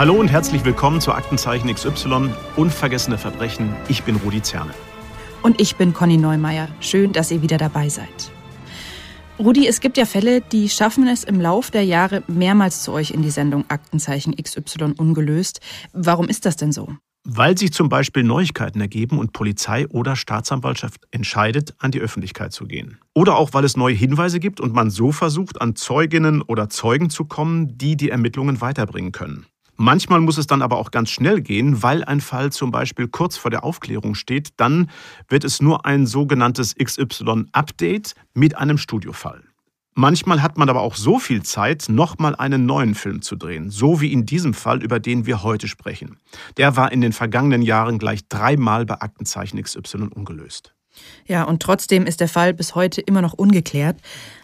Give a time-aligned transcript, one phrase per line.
[0.00, 3.76] Hallo und herzlich willkommen zu Aktenzeichen XY Unvergessene Verbrechen.
[3.86, 4.72] Ich bin Rudi Zerne.
[5.42, 6.68] Und ich bin Conny Neumeier.
[6.80, 8.32] Schön, dass ihr wieder dabei seid.
[9.38, 13.10] Rudi, es gibt ja Fälle, die schaffen es im Lauf der Jahre mehrmals zu euch
[13.10, 15.60] in die Sendung Aktenzeichen XY ungelöst.
[15.92, 16.88] Warum ist das denn so?
[17.24, 22.64] Weil sich zum Beispiel Neuigkeiten ergeben und Polizei oder Staatsanwaltschaft entscheidet, an die Öffentlichkeit zu
[22.64, 22.98] gehen.
[23.12, 27.10] Oder auch, weil es neue Hinweise gibt und man so versucht, an Zeuginnen oder Zeugen
[27.10, 29.44] zu kommen, die die Ermittlungen weiterbringen können.
[29.82, 33.38] Manchmal muss es dann aber auch ganz schnell gehen, weil ein Fall zum Beispiel kurz
[33.38, 34.50] vor der Aufklärung steht.
[34.58, 34.90] Dann
[35.26, 39.42] wird es nur ein sogenanntes XY-Update mit einem Studiofall.
[39.94, 44.02] Manchmal hat man aber auch so viel Zeit, nochmal einen neuen Film zu drehen, so
[44.02, 46.18] wie in diesem Fall, über den wir heute sprechen.
[46.58, 50.74] Der war in den vergangenen Jahren gleich dreimal bei Aktenzeichen XY ungelöst.
[51.24, 53.98] Ja, und trotzdem ist der Fall bis heute immer noch ungeklärt.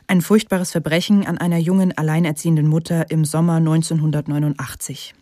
[0.07, 5.13] Ein furchtbares Verbrechen an einer jungen, alleinerziehenden Mutter im Sommer 1989.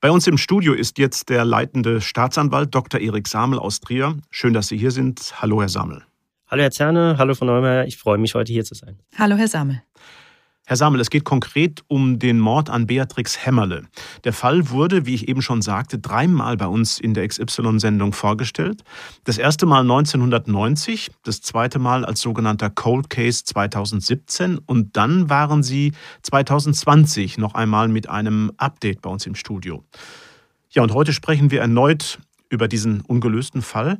[0.00, 3.00] Bei uns im Studio ist jetzt der leitende Staatsanwalt Dr.
[3.00, 4.16] Erik Samel aus Trier.
[4.30, 5.42] Schön, dass Sie hier sind.
[5.42, 6.04] Hallo, Herr Samel.
[6.46, 7.16] Hallo, Herr Zerne.
[7.18, 7.84] Hallo, Frau Neumeier.
[7.84, 9.00] Ich freue mich, heute hier zu sein.
[9.18, 9.82] Hallo, Herr Samel.
[10.68, 13.84] Herr Samel, es geht konkret um den Mord an Beatrix Hämmerle.
[14.24, 18.84] Der Fall wurde, wie ich eben schon sagte, dreimal bei uns in der XY-Sendung vorgestellt.
[19.24, 25.62] Das erste Mal 1990, das zweite Mal als sogenannter Cold Case 2017 und dann waren
[25.62, 29.84] Sie 2020 noch einmal mit einem Update bei uns im Studio.
[30.68, 32.18] Ja, und heute sprechen wir erneut
[32.50, 33.96] über diesen ungelösten Fall.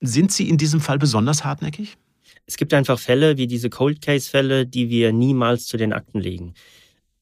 [0.00, 1.96] Sind Sie in diesem Fall besonders hartnäckig?
[2.50, 6.54] Es gibt einfach Fälle wie diese Cold Case-Fälle, die wir niemals zu den Akten legen.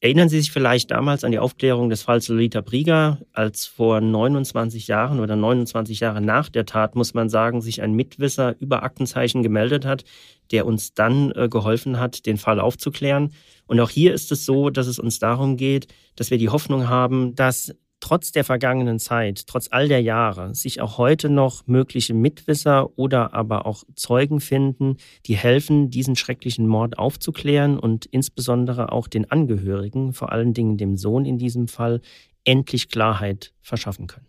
[0.01, 4.87] Erinnern Sie sich vielleicht damals an die Aufklärung des Falls Lolita Brieger, als vor 29
[4.87, 9.43] Jahren oder 29 Jahre nach der Tat, muss man sagen, sich ein Mitwisser über Aktenzeichen
[9.43, 10.03] gemeldet hat,
[10.49, 13.31] der uns dann äh, geholfen hat, den Fall aufzuklären.
[13.67, 16.89] Und auch hier ist es so, dass es uns darum geht, dass wir die Hoffnung
[16.89, 22.13] haben, dass trotz der vergangenen Zeit, trotz all der Jahre, sich auch heute noch mögliche
[22.13, 29.07] Mitwisser oder aber auch Zeugen finden, die helfen, diesen schrecklichen Mord aufzuklären und insbesondere auch
[29.07, 32.01] den Angehörigen, vor allen Dingen dem Sohn in diesem Fall,
[32.45, 34.27] endlich Klarheit verschaffen können.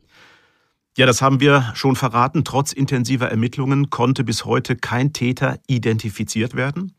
[0.97, 2.45] Ja, das haben wir schon verraten.
[2.45, 6.95] Trotz intensiver Ermittlungen konnte bis heute kein Täter identifiziert werden.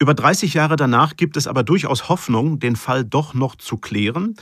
[0.00, 4.34] Über 30 Jahre danach gibt es aber durchaus Hoffnung, den Fall doch noch zu klären.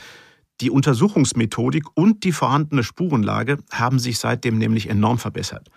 [0.63, 5.67] Die Untersuchungsmethodik und die vorhandene Spurenlage haben sich seitdem nämlich enorm verbessert.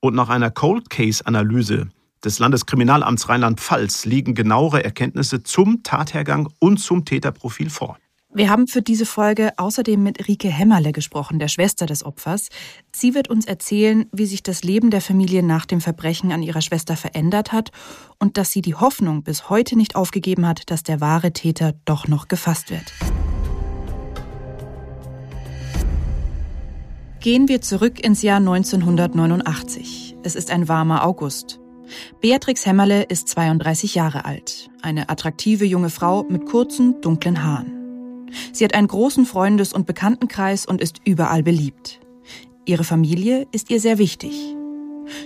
[0.00, 1.90] Und nach einer Cold Case-Analyse
[2.24, 7.98] des Landeskriminalamts Rheinland-Pfalz liegen genauere Erkenntnisse zum Tathergang und zum Täterprofil vor.
[8.34, 12.48] Wir haben für diese Folge außerdem mit Rike Hämmerle gesprochen, der Schwester des Opfers.
[12.92, 16.62] Sie wird uns erzählen, wie sich das Leben der Familie nach dem Verbrechen an ihrer
[16.62, 17.70] Schwester verändert hat
[18.18, 22.08] und dass sie die Hoffnung bis heute nicht aufgegeben hat, dass der wahre Täter doch
[22.08, 22.92] noch gefasst wird.
[27.20, 30.16] Gehen wir zurück ins Jahr 1989.
[30.22, 31.58] Es ist ein warmer August.
[32.20, 38.28] Beatrix Hämmerle ist 32 Jahre alt, eine attraktive junge Frau mit kurzen, dunklen Haaren.
[38.52, 42.00] Sie hat einen großen Freundes- und Bekanntenkreis und ist überall beliebt.
[42.64, 44.54] Ihre Familie ist ihr sehr wichtig.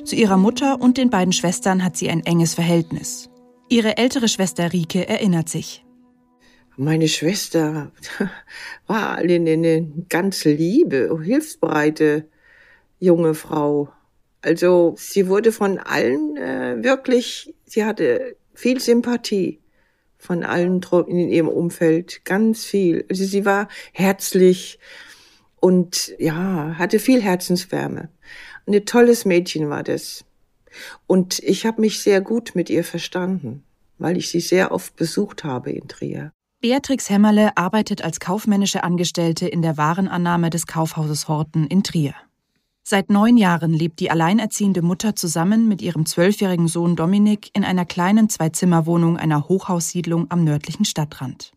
[0.04, 3.30] Zu ihrer Mutter und den beiden Schwestern hat sie ein enges Verhältnis.
[3.68, 5.84] Ihre ältere Schwester Rike erinnert sich.
[6.76, 7.92] Meine Schwester
[8.86, 12.26] war eine ganz liebe, hilfsbereite
[12.98, 13.92] junge Frau.
[14.42, 19.60] Also sie wurde von allen äh, wirklich, sie hatte viel Sympathie
[20.16, 23.04] von allen in ihrem Umfeld, ganz viel.
[23.08, 24.78] Also sie war herzlich
[25.60, 28.10] und ja, hatte viel Herzenswärme.
[28.66, 30.24] Ein tolles Mädchen war das.
[31.06, 33.64] Und ich habe mich sehr gut mit ihr verstanden,
[33.98, 36.32] weil ich sie sehr oft besucht habe in Trier.
[36.62, 42.12] Beatrix Hämmerle arbeitet als kaufmännische Angestellte in der Warenannahme des Kaufhauses Horten in Trier.
[42.82, 47.86] Seit neun Jahren lebt die alleinerziehende Mutter zusammen mit ihrem zwölfjährigen Sohn Dominik in einer
[47.86, 51.52] kleinen Zwei-Zimmer-Wohnung einer Hochhaussiedlung am nördlichen Stadtrand.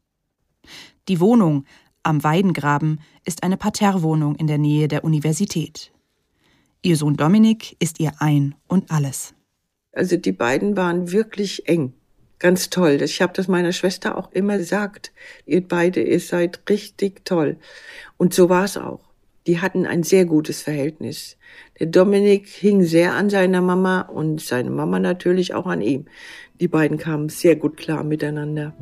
[1.09, 1.65] Die Wohnung
[2.03, 5.91] am Weidengraben ist eine Parterrewohnung in der Nähe der Universität.
[6.81, 9.33] Ihr Sohn Dominik ist ihr ein und alles.
[9.91, 11.93] Also die beiden waren wirklich eng
[12.43, 13.01] ganz toll.
[13.01, 15.13] Ich habe das meiner Schwester auch immer gesagt.
[15.45, 17.55] Ihr beide, ihr seid richtig toll.
[18.17, 18.99] Und so war es auch.
[19.47, 21.37] Die hatten ein sehr gutes Verhältnis.
[21.79, 26.05] Der Dominik hing sehr an seiner Mama und seine Mama natürlich auch an ihm.
[26.59, 28.73] Die beiden kamen sehr gut klar miteinander.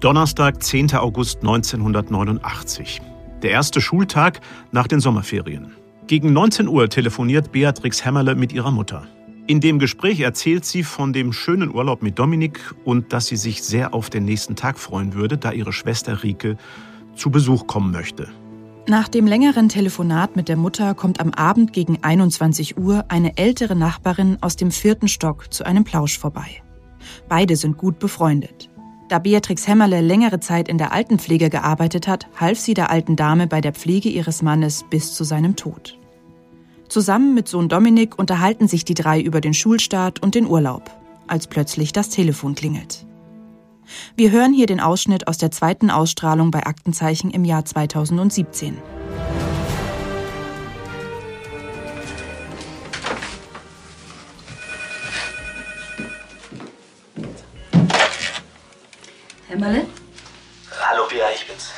[0.00, 0.94] Donnerstag, 10.
[0.94, 3.02] August 1989.
[3.42, 4.40] Der erste Schultag
[4.72, 5.72] nach den Sommerferien.
[6.06, 9.06] Gegen 19 Uhr telefoniert Beatrix Hämmerle mit ihrer Mutter.
[9.50, 13.64] In dem Gespräch erzählt sie von dem schönen Urlaub mit Dominik und dass sie sich
[13.64, 16.56] sehr auf den nächsten Tag freuen würde, da ihre Schwester Rike
[17.16, 18.28] zu Besuch kommen möchte.
[18.86, 23.74] Nach dem längeren Telefonat mit der Mutter kommt am Abend gegen 21 Uhr eine ältere
[23.74, 26.62] Nachbarin aus dem vierten Stock zu einem Plausch vorbei.
[27.28, 28.70] Beide sind gut befreundet.
[29.08, 33.48] Da Beatrix Hämmerle längere Zeit in der Altenpflege gearbeitet hat, half sie der alten Dame
[33.48, 35.99] bei der Pflege ihres Mannes bis zu seinem Tod.
[36.90, 40.90] Zusammen mit Sohn Dominik unterhalten sich die drei über den Schulstart und den Urlaub,
[41.28, 43.06] als plötzlich das Telefon klingelt.
[44.16, 48.76] Wir hören hier den Ausschnitt aus der zweiten Ausstrahlung bei Aktenzeichen im Jahr 2017.
[59.46, 59.86] Hämmerle?
[60.80, 61.70] Hallo Bea, ich bin's.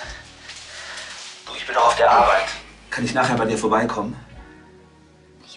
[1.44, 2.48] Du, ich bin noch auf der Arbeit.
[2.88, 4.16] Kann ich nachher bei dir vorbeikommen?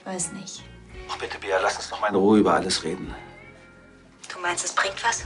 [0.06, 0.64] Ich weiß nicht.
[1.10, 3.12] Ach bitte, Bea, lass uns noch mal in Ruhe über alles reden.
[4.32, 5.26] Du meinst, es bringt was?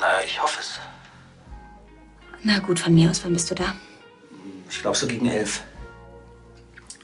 [0.00, 0.80] Na, ich hoffe es.
[2.42, 3.76] Na gut, von mir aus, wann bist du da?
[4.68, 5.62] Ich glaube so gegen elf.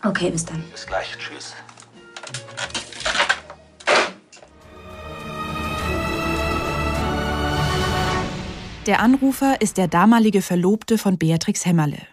[0.03, 0.65] Okay, bis dann.
[0.73, 1.17] Bis gleich.
[1.17, 1.55] Tschüss.
[8.87, 12.09] Der Anrufer ist der damalige Verlobte von Beatrix Hämmerle.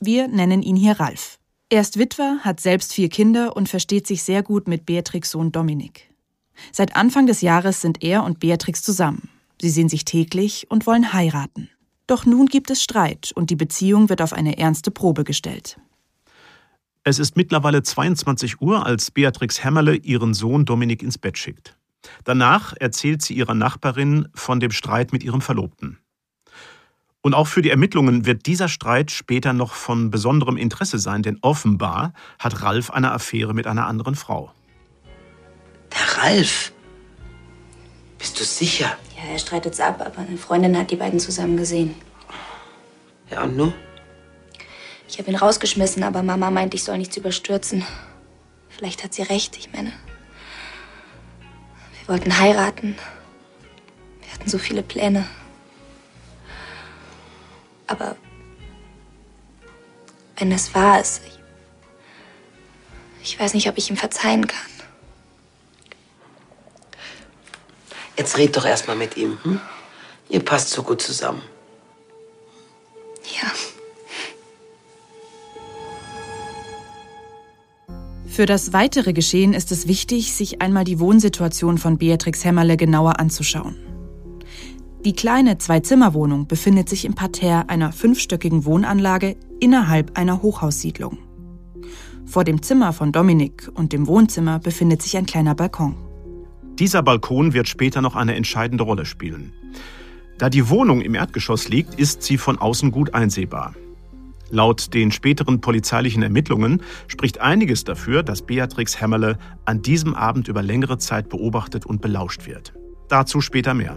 [0.00, 1.38] Wir nennen ihn hier Ralf.
[1.68, 5.50] Er ist Witwer, hat selbst vier Kinder und versteht sich sehr gut mit Beatrix Sohn
[5.50, 6.08] Dominik.
[6.70, 9.28] Seit Anfang des Jahres sind er und Beatrix zusammen.
[9.60, 11.68] Sie sehen sich täglich und wollen heiraten.
[12.06, 15.76] Doch nun gibt es Streit und die Beziehung wird auf eine ernste Probe gestellt.
[17.02, 21.76] Es ist mittlerweile 22 Uhr, als Beatrix Hämmerle ihren Sohn Dominik ins Bett schickt.
[22.22, 25.98] Danach erzählt sie ihrer Nachbarin von dem Streit mit ihrem Verlobten.
[27.26, 31.38] Und auch für die Ermittlungen wird dieser Streit später noch von besonderem Interesse sein, denn
[31.40, 34.52] offenbar hat Ralf eine Affäre mit einer anderen Frau.
[35.90, 36.72] Der Ralf?
[38.16, 38.96] Bist du sicher?
[39.16, 41.96] Ja, er streitet es ab, aber eine Freundin hat die beiden zusammen gesehen.
[43.28, 43.74] Ja, und nun?
[45.08, 47.84] Ich habe ihn rausgeschmissen, aber Mama meint, ich soll nichts überstürzen.
[48.68, 49.92] Vielleicht hat sie recht, ich meine.
[51.98, 52.94] Wir wollten heiraten.
[54.22, 55.26] Wir hatten so viele Pläne.
[57.86, 58.16] Aber
[60.36, 61.38] wenn es wahr ist, ich,
[63.22, 64.70] ich weiß nicht, ob ich ihm verzeihen kann.
[68.16, 69.38] Jetzt red doch erst mal mit ihm.
[69.42, 69.60] Hm?
[70.28, 71.42] Ihr passt so gut zusammen.
[73.40, 73.50] Ja.
[78.26, 83.18] Für das weitere Geschehen ist es wichtig, sich einmal die Wohnsituation von Beatrix Hämmerle genauer
[83.18, 83.95] anzuschauen.
[85.06, 91.18] Die kleine Zwei-Zimmer-Wohnung befindet sich im Parterre einer fünfstöckigen Wohnanlage innerhalb einer Hochhaussiedlung.
[92.24, 95.94] Vor dem Zimmer von Dominik und dem Wohnzimmer befindet sich ein kleiner Balkon.
[96.80, 99.52] Dieser Balkon wird später noch eine entscheidende Rolle spielen.
[100.38, 103.76] Da die Wohnung im Erdgeschoss liegt, ist sie von außen gut einsehbar.
[104.50, 110.64] Laut den späteren polizeilichen Ermittlungen spricht einiges dafür, dass Beatrix Hämmerle an diesem Abend über
[110.64, 112.74] längere Zeit beobachtet und belauscht wird.
[113.08, 113.96] Dazu später mehr.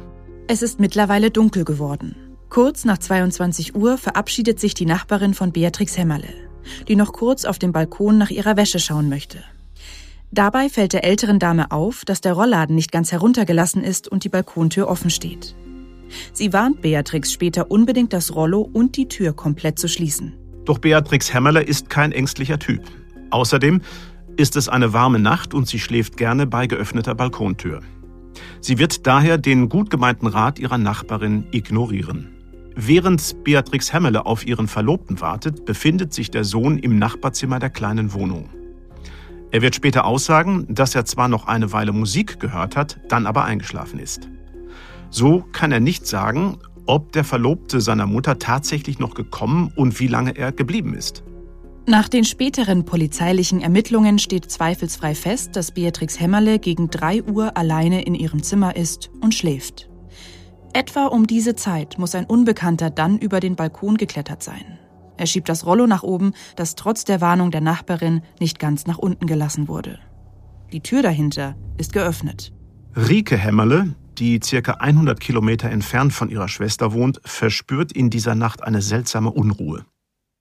[0.51, 2.15] Es ist mittlerweile dunkel geworden.
[2.49, 6.33] Kurz nach 22 Uhr verabschiedet sich die Nachbarin von Beatrix Hämmerle,
[6.87, 9.43] die noch kurz auf dem Balkon nach ihrer Wäsche schauen möchte.
[10.31, 14.29] Dabei fällt der älteren Dame auf, dass der Rollladen nicht ganz heruntergelassen ist und die
[14.29, 15.55] Balkontür offen steht.
[16.33, 20.33] Sie warnt Beatrix später unbedingt, das Rollo und die Tür komplett zu schließen.
[20.65, 22.81] Doch Beatrix Hämmerle ist kein ängstlicher Typ.
[23.29, 23.81] Außerdem
[24.35, 27.83] ist es eine warme Nacht und sie schläft gerne bei geöffneter Balkontür.
[28.61, 32.29] Sie wird daher den gut gemeinten Rat ihrer Nachbarin ignorieren.
[32.75, 38.13] Während Beatrix Hämmerle auf ihren Verlobten wartet, befindet sich der Sohn im Nachbarzimmer der kleinen
[38.13, 38.49] Wohnung.
[39.51, 43.43] Er wird später aussagen, dass er zwar noch eine Weile Musik gehört hat, dann aber
[43.45, 44.29] eingeschlafen ist.
[45.09, 50.07] So kann er nicht sagen, ob der Verlobte seiner Mutter tatsächlich noch gekommen und wie
[50.07, 51.23] lange er geblieben ist.
[51.89, 58.03] Nach den späteren polizeilichen Ermittlungen steht zweifelsfrei fest, dass Beatrix Hämmerle gegen 3 Uhr alleine
[58.03, 59.89] in ihrem Zimmer ist und schläft.
[60.71, 64.77] Etwa um diese Zeit muss ein Unbekannter dann über den Balkon geklettert sein.
[65.17, 68.99] Er schiebt das Rollo nach oben, das trotz der Warnung der Nachbarin nicht ganz nach
[68.99, 69.97] unten gelassen wurde.
[70.71, 72.53] Die Tür dahinter ist geöffnet.
[72.95, 78.63] Rike Hämmerle, die circa 100 Kilometer entfernt von ihrer Schwester wohnt, verspürt in dieser Nacht
[78.63, 79.85] eine seltsame Unruhe.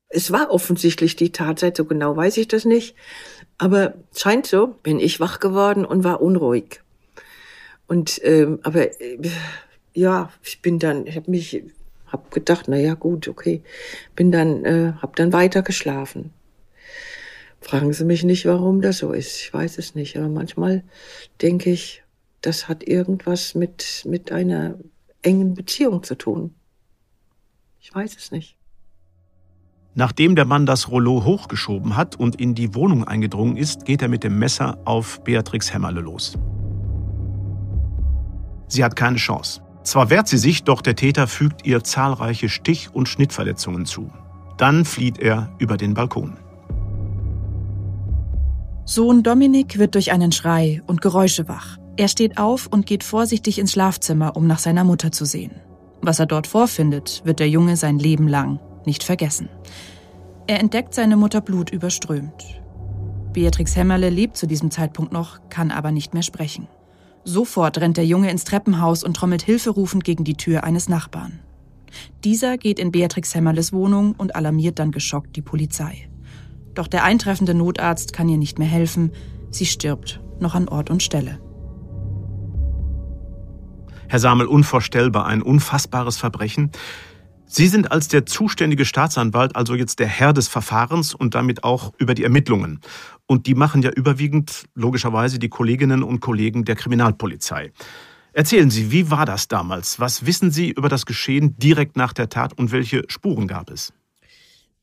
[0.09, 2.95] Es war offensichtlich die Tatzeit, so genau weiß ich das nicht.
[3.59, 6.81] Aber scheint so, bin ich wach geworden und war unruhig.
[7.87, 9.19] Und ähm, aber äh,
[9.95, 11.63] ja, ich bin dann, ich habe mich
[12.07, 13.63] hab gedacht, na ja, gut, okay.
[14.15, 16.33] Bin dann, äh, hab dann weiter geschlafen.
[17.61, 19.41] Fragen Sie mich nicht, warum das so ist.
[19.41, 20.17] Ich weiß es nicht.
[20.17, 20.85] Aber manchmal
[21.43, 22.03] denke ich,
[22.41, 24.79] das hat irgendwas mit, mit einer
[25.23, 26.55] engen Beziehung zu tun.
[27.81, 28.58] Ich weiß es nicht.
[29.95, 34.09] Nachdem der Mann das Rollo hochgeschoben hat und in die Wohnung eingedrungen ist, geht er
[34.09, 36.39] mit dem Messer auf Beatrix Hämmerle los.
[38.69, 39.63] Sie hat keine Chance.
[39.83, 44.11] Zwar wehrt sie sich, doch der Täter fügt ihr zahlreiche Stich- und Schnittverletzungen zu.
[44.59, 46.37] Dann flieht er über den Balkon.
[48.85, 51.79] Sohn Dominik wird durch einen Schrei und Geräusche wach.
[51.97, 55.53] Er steht auf und geht vorsichtig ins Schlafzimmer, um nach seiner Mutter zu sehen.
[56.03, 59.49] Was er dort vorfindet, wird der Junge sein Leben lang nicht vergessen.
[60.47, 62.63] Er entdeckt seine Mutter blutüberströmt.
[63.33, 66.69] Beatrix Hämmerle lebt zu diesem Zeitpunkt noch, kann aber nicht mehr sprechen.
[67.25, 71.41] Sofort rennt der Junge ins Treppenhaus und trommelt hilferufend gegen die Tür eines Nachbarn.
[72.25, 76.09] Dieser geht in Beatrix Hämmerles Wohnung und alarmiert dann geschockt die Polizei.
[76.75, 79.13] Doch der eintreffende Notarzt kann ihr nicht mehr helfen.
[79.51, 81.39] Sie stirbt noch an Ort und Stelle.
[84.09, 86.71] Herr Samel, unvorstellbar, ein unfassbares Verbrechen.
[87.51, 91.95] Sie sind als der zuständige Staatsanwalt also jetzt der Herr des Verfahrens und damit auch
[91.97, 92.81] über die Ermittlungen.
[93.27, 97.73] Und die machen ja überwiegend logischerweise die Kolleginnen und Kollegen der Kriminalpolizei.
[98.35, 99.99] Erzählen Sie, wie war das damals?
[99.99, 103.95] Was wissen Sie über das Geschehen direkt nach der Tat und welche Spuren gab es?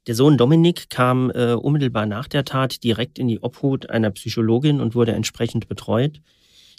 [0.07, 4.81] Der Sohn Dominik kam äh, unmittelbar nach der Tat direkt in die Obhut einer Psychologin
[4.81, 6.19] und wurde entsprechend betreut.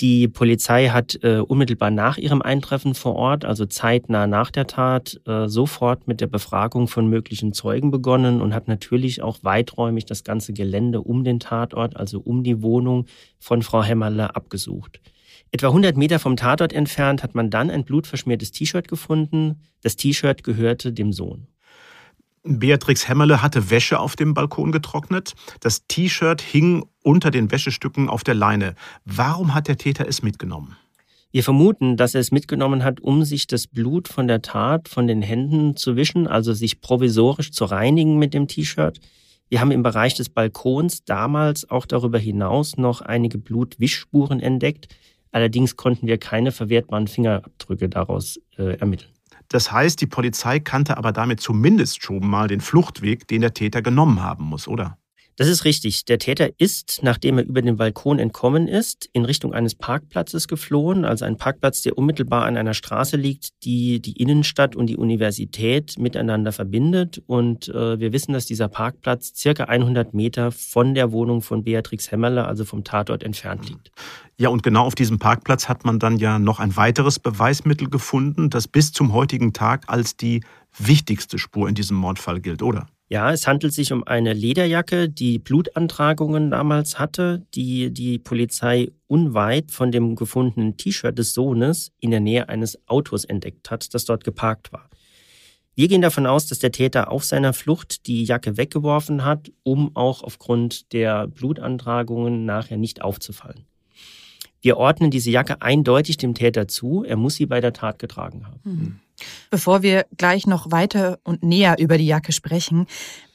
[0.00, 5.18] Die Polizei hat äh, unmittelbar nach ihrem Eintreffen vor Ort, also zeitnah nach der Tat,
[5.26, 10.22] äh, sofort mit der Befragung von möglichen Zeugen begonnen und hat natürlich auch weiträumig das
[10.22, 13.06] ganze Gelände um den Tatort, also um die Wohnung
[13.38, 15.00] von Frau Hämmerle, abgesucht.
[15.50, 19.62] Etwa 100 Meter vom Tatort entfernt hat man dann ein blutverschmiertes T-Shirt gefunden.
[19.80, 21.46] Das T-Shirt gehörte dem Sohn.
[22.46, 25.34] Beatrix Hämmerle hatte Wäsche auf dem Balkon getrocknet.
[25.60, 28.74] Das T-Shirt hing unter den Wäschestücken auf der Leine.
[29.04, 30.76] Warum hat der Täter es mitgenommen?
[31.30, 35.06] Wir vermuten, dass er es mitgenommen hat, um sich das Blut von der Tat von
[35.06, 39.00] den Händen zu wischen, also sich provisorisch zu reinigen mit dem T-Shirt.
[39.48, 44.88] Wir haben im Bereich des Balkons damals auch darüber hinaus noch einige Blutwischspuren entdeckt.
[45.30, 49.12] Allerdings konnten wir keine verwertbaren Fingerabdrücke daraus äh, ermitteln.
[49.48, 53.80] Das heißt, die Polizei kannte aber damit zumindest schon mal den Fluchtweg, den der Täter
[53.80, 54.98] genommen haben muss, oder?
[55.36, 56.06] Das ist richtig.
[56.06, 61.04] Der Täter ist, nachdem er über den Balkon entkommen ist, in Richtung eines Parkplatzes geflohen,
[61.04, 65.98] also ein Parkplatz, der unmittelbar an einer Straße liegt, die die Innenstadt und die Universität
[65.98, 67.22] miteinander verbindet.
[67.26, 72.10] Und äh, wir wissen, dass dieser Parkplatz circa 100 Meter von der Wohnung von Beatrix
[72.10, 73.90] Hämmerle, also vom Tatort entfernt liegt.
[74.38, 78.48] Ja, und genau auf diesem Parkplatz hat man dann ja noch ein weiteres Beweismittel gefunden,
[78.48, 80.42] das bis zum heutigen Tag als die
[80.78, 82.86] wichtigste Spur in diesem Mordfall gilt, oder?
[83.08, 89.70] Ja, es handelt sich um eine Lederjacke, die Blutantragungen damals hatte, die die Polizei unweit
[89.70, 94.24] von dem gefundenen T-Shirt des Sohnes in der Nähe eines Autos entdeckt hat, das dort
[94.24, 94.90] geparkt war.
[95.76, 99.94] Wir gehen davon aus, dass der Täter auf seiner Flucht die Jacke weggeworfen hat, um
[99.94, 103.66] auch aufgrund der Blutantragungen nachher nicht aufzufallen.
[104.62, 107.04] Wir ordnen diese Jacke eindeutig dem Täter zu.
[107.04, 108.60] Er muss sie bei der Tat getragen haben.
[108.64, 109.00] Mhm.
[109.50, 112.86] Bevor wir gleich noch weiter und näher über die Jacke sprechen,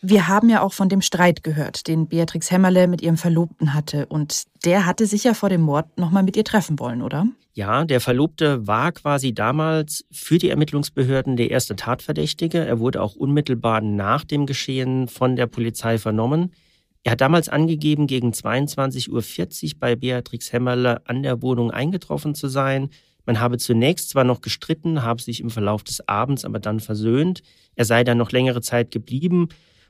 [0.02, 4.06] wir haben ja auch von dem Streit gehört, den Beatrix Hämmerle mit ihrem Verlobten hatte.
[4.08, 7.28] Und der hatte sich ja vor dem Mord nochmal mit ihr treffen wollen, oder?
[7.54, 12.60] Ja, der Verlobte war quasi damals für die Ermittlungsbehörden der erste Tatverdächtige.
[12.60, 16.54] Er wurde auch unmittelbar nach dem Geschehen von der Polizei vernommen.
[17.04, 22.48] Er hat damals angegeben, gegen 22.40 Uhr bei Beatrix Hämmerle an der Wohnung eingetroffen zu
[22.48, 22.90] sein.
[23.32, 27.44] Man habe zunächst zwar noch gestritten, habe sich im Verlauf des Abends aber dann versöhnt.
[27.76, 29.48] Er sei dann noch längere Zeit geblieben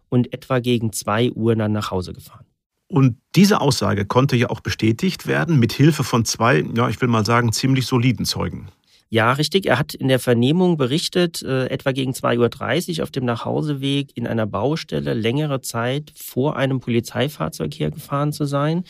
[0.09, 2.45] und etwa gegen zwei Uhr dann nach Hause gefahren.
[2.87, 7.07] Und diese Aussage konnte ja auch bestätigt werden mit Hilfe von zwei, ja, ich will
[7.07, 8.67] mal sagen, ziemlich soliden Zeugen.
[9.09, 9.65] Ja, richtig.
[9.65, 14.27] Er hat in der Vernehmung berichtet, äh, etwa gegen 2.30 Uhr auf dem Nachhauseweg in
[14.27, 18.83] einer Baustelle längere Zeit vor einem Polizeifahrzeug hergefahren zu sein.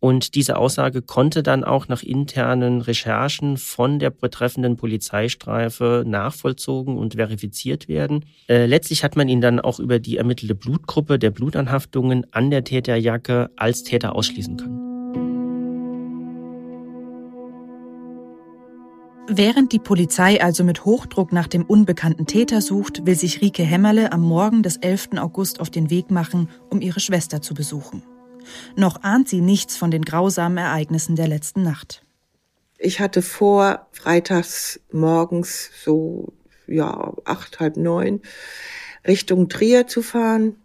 [0.00, 7.14] Und diese Aussage konnte dann auch nach internen Recherchen von der betreffenden Polizeistreife nachvollzogen und
[7.14, 8.24] verifiziert werden.
[8.48, 12.64] Äh, letztlich hat man ihn dann auch über die ermittelte Blutgruppe der Blutanhaftungen an der
[12.64, 14.90] Täterjacke als Täter ausschließen können.
[19.32, 24.10] Während die Polizei also mit Hochdruck nach dem unbekannten Täter sucht, will sich Rike Hämmerle
[24.10, 25.10] am Morgen des 11.
[25.18, 28.02] August auf den Weg machen, um ihre Schwester zu besuchen.
[28.76, 32.02] Noch ahnt sie nichts von den grausamen Ereignissen der letzten Nacht.
[32.78, 36.32] Ich hatte vor, freitags morgens so,
[36.66, 38.22] ja, acht, halb neun,
[39.06, 40.56] Richtung Trier zu fahren.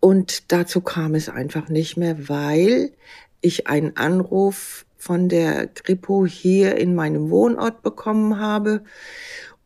[0.00, 2.92] Und dazu kam es einfach nicht mehr, weil
[3.40, 8.82] ich einen Anruf von der Kripo hier in meinem Wohnort bekommen habe.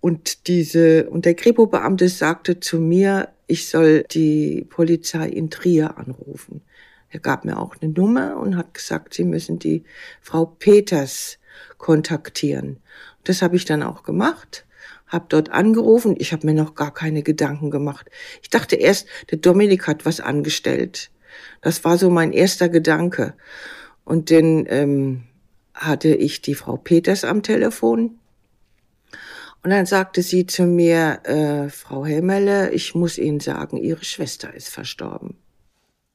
[0.00, 6.62] Und diese, und der Kripo-Beamte sagte zu mir, ich soll die Polizei in Trier anrufen.
[7.10, 9.84] Er gab mir auch eine Nummer und hat gesagt, Sie müssen die
[10.20, 11.38] Frau Peters
[11.76, 12.78] kontaktieren.
[13.24, 14.64] Das habe ich dann auch gemacht,
[15.06, 16.14] habe dort angerufen.
[16.18, 18.08] Ich habe mir noch gar keine Gedanken gemacht.
[18.42, 21.10] Ich dachte erst, der Dominik hat was angestellt.
[21.62, 23.34] Das war so mein erster Gedanke.
[24.04, 25.24] Und dann ähm,
[25.74, 28.18] hatte ich die Frau Peters am Telefon.
[29.62, 34.54] Und dann sagte sie zu mir, äh, Frau Hemmerle, ich muss Ihnen sagen, Ihre Schwester
[34.54, 35.36] ist verstorben.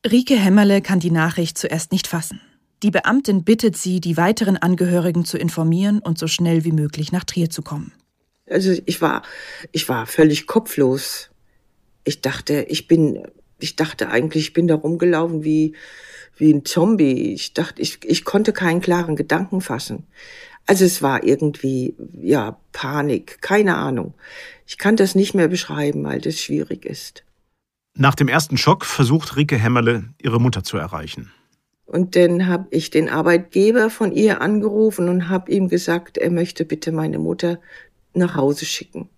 [0.05, 2.39] Rike Hemmerle kann die Nachricht zuerst nicht fassen.
[2.83, 7.23] Die Beamtin bittet sie, die weiteren Angehörigen zu informieren und so schnell wie möglich nach
[7.23, 7.91] Trier zu kommen.
[8.47, 9.23] Also ich war,
[9.71, 11.31] ich war völlig kopflos.
[12.03, 13.25] Ich dachte, ich bin,
[13.59, 15.73] ich dachte eigentlich, ich bin da rumgelaufen wie,
[16.37, 17.33] wie ein Zombie.
[17.33, 20.05] Ich dachte, ich, ich konnte keinen klaren Gedanken fassen.
[20.67, 24.13] Also es war irgendwie, ja, Panik, keine Ahnung.
[24.67, 27.24] Ich kann das nicht mehr beschreiben, weil das schwierig ist.
[27.97, 31.31] Nach dem ersten Schock versucht Rike Hämmerle, ihre Mutter zu erreichen.
[31.85, 36.65] Und dann habe ich den Arbeitgeber von ihr angerufen und habe ihm gesagt, er möchte
[36.65, 37.59] bitte meine Mutter
[38.13, 39.09] nach Hause schicken.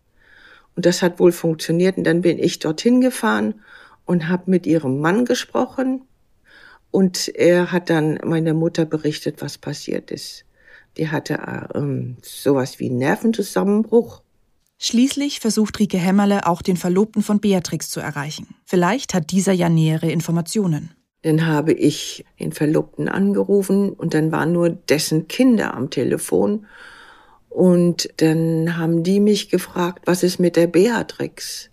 [0.76, 1.98] Und das hat wohl funktioniert.
[1.98, 3.56] Und dann bin ich dorthin gefahren
[4.06, 6.04] und habe mit ihrem Mann gesprochen.
[6.92, 10.46] Und er hat dann meiner Mutter berichtet, was passiert ist.
[10.98, 11.40] Die hatte
[11.74, 14.22] ähm, sowas wie Nervenzusammenbruch.
[14.80, 18.56] Schließlich versucht Rike Hämmerle auch den Verlobten von Beatrix zu erreichen.
[18.64, 20.92] Vielleicht hat dieser ja nähere Informationen.
[21.24, 26.68] Dann habe ich den Verlobten angerufen und dann waren nur dessen Kinder am Telefon.
[27.50, 31.72] Und dann haben die mich gefragt, was ist mit der Beatrix?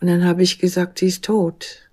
[0.00, 1.90] Und dann habe ich gesagt, sie ist tot.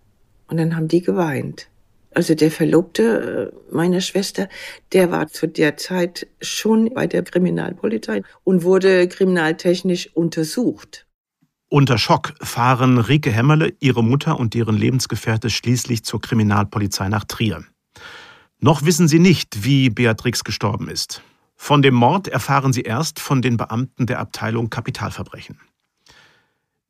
[0.47, 1.67] Und dann haben die geweint.
[2.13, 4.49] Also der Verlobte äh, meiner Schwester,
[4.91, 11.07] der war zu der Zeit schon bei der Kriminalpolizei und wurde kriminaltechnisch untersucht.
[11.69, 17.63] Unter Schock fahren Rike Hämmerle, ihre Mutter und deren Lebensgefährte schließlich zur Kriminalpolizei nach Trier.
[18.59, 21.21] Noch wissen sie nicht, wie Beatrix gestorben ist.
[21.55, 25.59] Von dem Mord erfahren sie erst von den Beamten der Abteilung Kapitalverbrechen.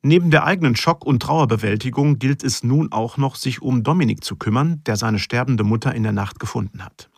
[0.04, 4.36] Neben der eigenen Schock- und Trauerbewältigung gilt es nun auch noch, sich um Dominik zu
[4.36, 7.12] kümmern, der seine sterbende Mutter in der Nacht gefunden hat.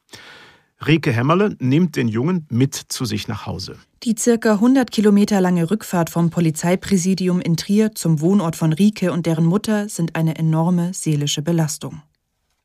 [0.86, 3.78] Reke Hämmerle nimmt den Jungen mit zu sich nach Hause.
[4.04, 9.26] Die circa 100 Kilometer lange Rückfahrt vom Polizeipräsidium in Trier zum Wohnort von Rike und
[9.26, 12.02] deren Mutter sind eine enorme seelische Belastung.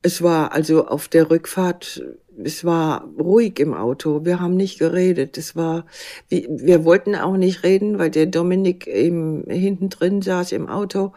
[0.03, 2.03] Es war also auf der Rückfahrt
[2.45, 4.25] es war ruhig im Auto.
[4.25, 5.39] Wir haben nicht geredet.
[5.39, 5.87] Es war,
[6.29, 11.13] wir wollten auch nicht reden, weil der Dominik eben hinten drin saß im Auto.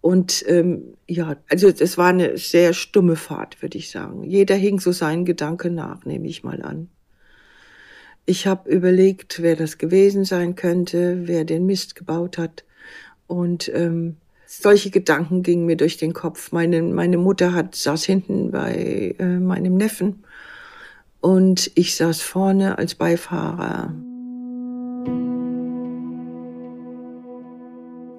[0.00, 4.22] Und ähm, ja, also das war eine sehr stumme Fahrt, würde ich sagen.
[4.24, 6.88] Jeder hing so seinen Gedanken nach, nehme ich mal an.
[8.26, 12.64] Ich habe überlegt, wer das gewesen sein könnte, wer den Mist gebaut hat.
[13.26, 16.52] Und ähm, solche Gedanken gingen mir durch den Kopf.
[16.52, 20.24] Meine, meine Mutter hat, saß hinten bei äh, meinem Neffen
[21.24, 23.94] und ich saß vorne als Beifahrer.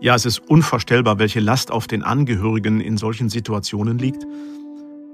[0.02, 4.26] Ja, es ist unvorstellbar, welche Last auf den Angehörigen in solchen Situationen liegt.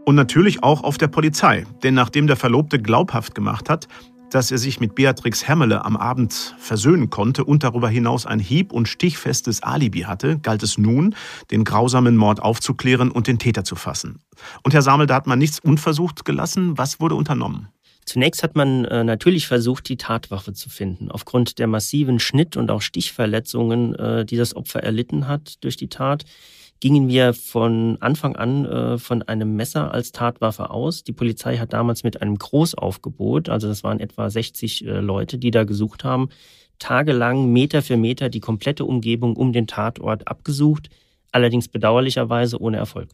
[0.05, 3.89] Und natürlich auch auf der Polizei, denn nachdem der Verlobte glaubhaft gemacht hat,
[4.29, 8.71] dass er sich mit Beatrix Hämmerle am Abend versöhnen konnte und darüber hinaus ein hieb-
[8.71, 11.13] und stichfestes Alibi hatte, galt es nun,
[11.51, 14.19] den grausamen Mord aufzuklären und den Täter zu fassen.
[14.63, 16.77] Und Herr Samel, da hat man nichts unversucht gelassen.
[16.77, 17.67] Was wurde unternommen?
[18.05, 21.11] Zunächst hat man äh, natürlich versucht, die Tatwaffe zu finden.
[21.11, 25.89] Aufgrund der massiven Schnitt- und auch Stichverletzungen, äh, die das Opfer erlitten hat durch die
[25.89, 26.25] Tat,
[26.81, 31.03] gingen wir von Anfang an äh, von einem Messer als Tatwaffe aus.
[31.03, 35.51] Die Polizei hat damals mit einem Großaufgebot, also das waren etwa 60 äh, Leute, die
[35.51, 36.29] da gesucht haben,
[36.79, 40.89] tagelang Meter für Meter die komplette Umgebung um den Tatort abgesucht,
[41.31, 43.09] allerdings bedauerlicherweise ohne Erfolg.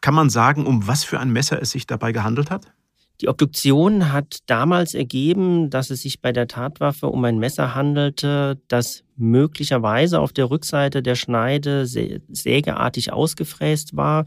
[0.00, 2.72] Kann man sagen, um was für ein Messer es sich dabei gehandelt hat?
[3.20, 8.58] Die Obduktion hat damals ergeben, dass es sich bei der Tatwaffe um ein Messer handelte,
[8.68, 14.24] das möglicherweise auf der Rückseite der Schneide sägeartig ausgefräst war.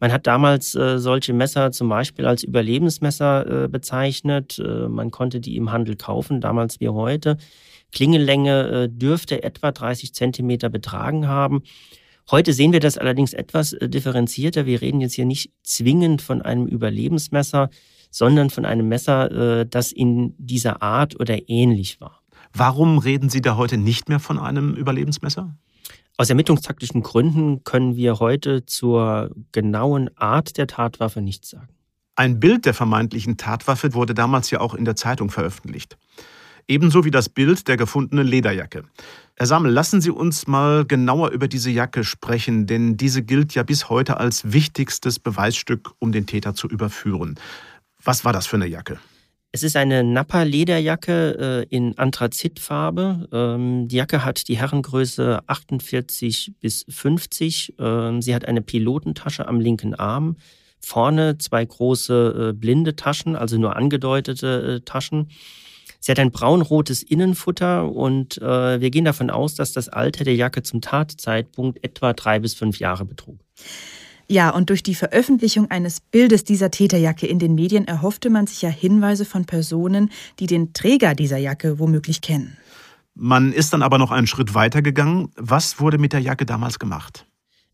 [0.00, 4.58] Man hat damals äh, solche Messer zum Beispiel als Überlebensmesser äh, bezeichnet.
[4.58, 7.38] Äh, man konnte die im Handel kaufen, damals wie heute.
[7.92, 11.62] Klingellänge äh, dürfte etwa 30 Zentimeter betragen haben.
[12.30, 14.66] Heute sehen wir das allerdings etwas äh, differenzierter.
[14.66, 17.70] Wir reden jetzt hier nicht zwingend von einem Überlebensmesser,
[18.10, 22.22] sondern von einem Messer, äh, das in dieser Art oder ähnlich war.
[22.52, 25.54] Warum reden Sie da heute nicht mehr von einem Überlebensmesser?
[26.16, 31.68] Aus ermittlungstaktischen Gründen können wir heute zur genauen Art der Tatwaffe nichts sagen.
[32.14, 35.98] Ein Bild der vermeintlichen Tatwaffe wurde damals ja auch in der Zeitung veröffentlicht.
[36.66, 38.84] Ebenso wie das Bild der gefundenen Lederjacke.
[39.36, 43.62] Herr Sammel, lassen Sie uns mal genauer über diese Jacke sprechen, denn diese gilt ja
[43.62, 47.38] bis heute als wichtigstes Beweisstück, um den Täter zu überführen.
[48.06, 48.98] Was war das für eine Jacke?
[49.50, 53.28] Es ist eine Nappa-Lederjacke äh, in Anthrazitfarbe.
[53.32, 57.74] Ähm, die Jacke hat die Herrengröße 48 bis 50.
[57.78, 60.36] Ähm, sie hat eine Pilotentasche am linken Arm.
[60.80, 65.30] Vorne zwei große äh, blinde Taschen, also nur angedeutete äh, Taschen.
[65.98, 70.36] Sie hat ein braunrotes Innenfutter und äh, wir gehen davon aus, dass das Alter der
[70.36, 73.40] Jacke zum Tatzeitpunkt etwa drei bis fünf Jahre betrug.
[74.28, 78.62] Ja, und durch die Veröffentlichung eines Bildes dieser Täterjacke in den Medien erhoffte man sich
[78.62, 80.10] ja Hinweise von Personen,
[80.40, 82.56] die den Träger dieser Jacke womöglich kennen.
[83.14, 85.30] Man ist dann aber noch einen Schritt weiter gegangen.
[85.36, 87.24] Was wurde mit der Jacke damals gemacht?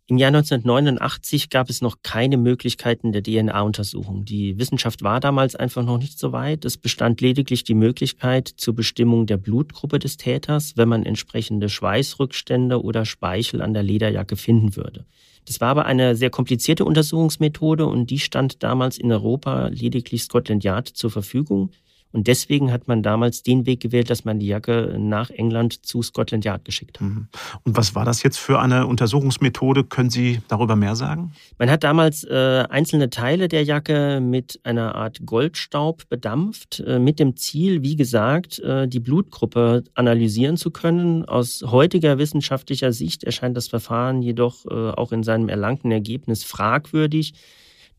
[0.06, 4.24] Im Jahr 1989 gab es noch keine Möglichkeiten der DNA-Untersuchung.
[4.24, 6.64] Die Wissenschaft war damals einfach noch nicht so weit.
[6.64, 12.82] Es bestand lediglich die Möglichkeit zur Bestimmung der Blutgruppe des Täters, wenn man entsprechende Schweißrückstände
[12.82, 15.06] oder Speichel an der Lederjacke finden würde.
[15.46, 20.62] Das war aber eine sehr komplizierte Untersuchungsmethode und die stand damals in Europa lediglich Scotland
[20.64, 21.70] Yard zur Verfügung.
[22.12, 26.02] Und deswegen hat man damals den Weg gewählt, dass man die Jacke nach England zu
[26.02, 27.08] Scotland Yard geschickt hat.
[27.08, 27.28] Mhm.
[27.64, 29.84] Und was war das jetzt für eine Untersuchungsmethode?
[29.84, 31.32] Können Sie darüber mehr sagen?
[31.58, 37.18] Man hat damals äh, einzelne Teile der Jacke mit einer Art Goldstaub bedampft, äh, mit
[37.18, 41.24] dem Ziel, wie gesagt, äh, die Blutgruppe analysieren zu können.
[41.24, 47.34] Aus heutiger wissenschaftlicher Sicht erscheint das Verfahren jedoch äh, auch in seinem erlangten Ergebnis fragwürdig.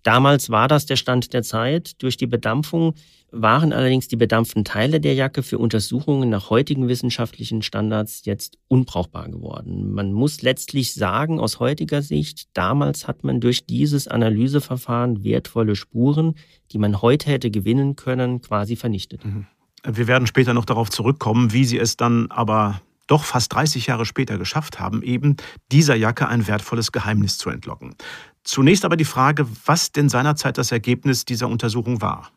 [0.03, 2.01] Damals war das der Stand der Zeit.
[2.01, 2.93] Durch die Bedampfung
[3.31, 9.29] waren allerdings die bedampften Teile der Jacke für Untersuchungen nach heutigen wissenschaftlichen Standards jetzt unbrauchbar
[9.29, 9.91] geworden.
[9.91, 16.35] Man muss letztlich sagen, aus heutiger Sicht, damals hat man durch dieses Analyseverfahren wertvolle Spuren,
[16.71, 19.25] die man heute hätte gewinnen können, quasi vernichtet.
[19.25, 19.47] Mhm.
[19.85, 24.05] Wir werden später noch darauf zurückkommen, wie Sie es dann aber doch fast 30 Jahre
[24.05, 25.35] später geschafft haben, eben
[25.71, 27.95] dieser Jacke ein wertvolles Geheimnis zu entlocken.
[28.43, 32.31] Zunächst aber die Frage, was denn seinerzeit das Ergebnis dieser Untersuchung war.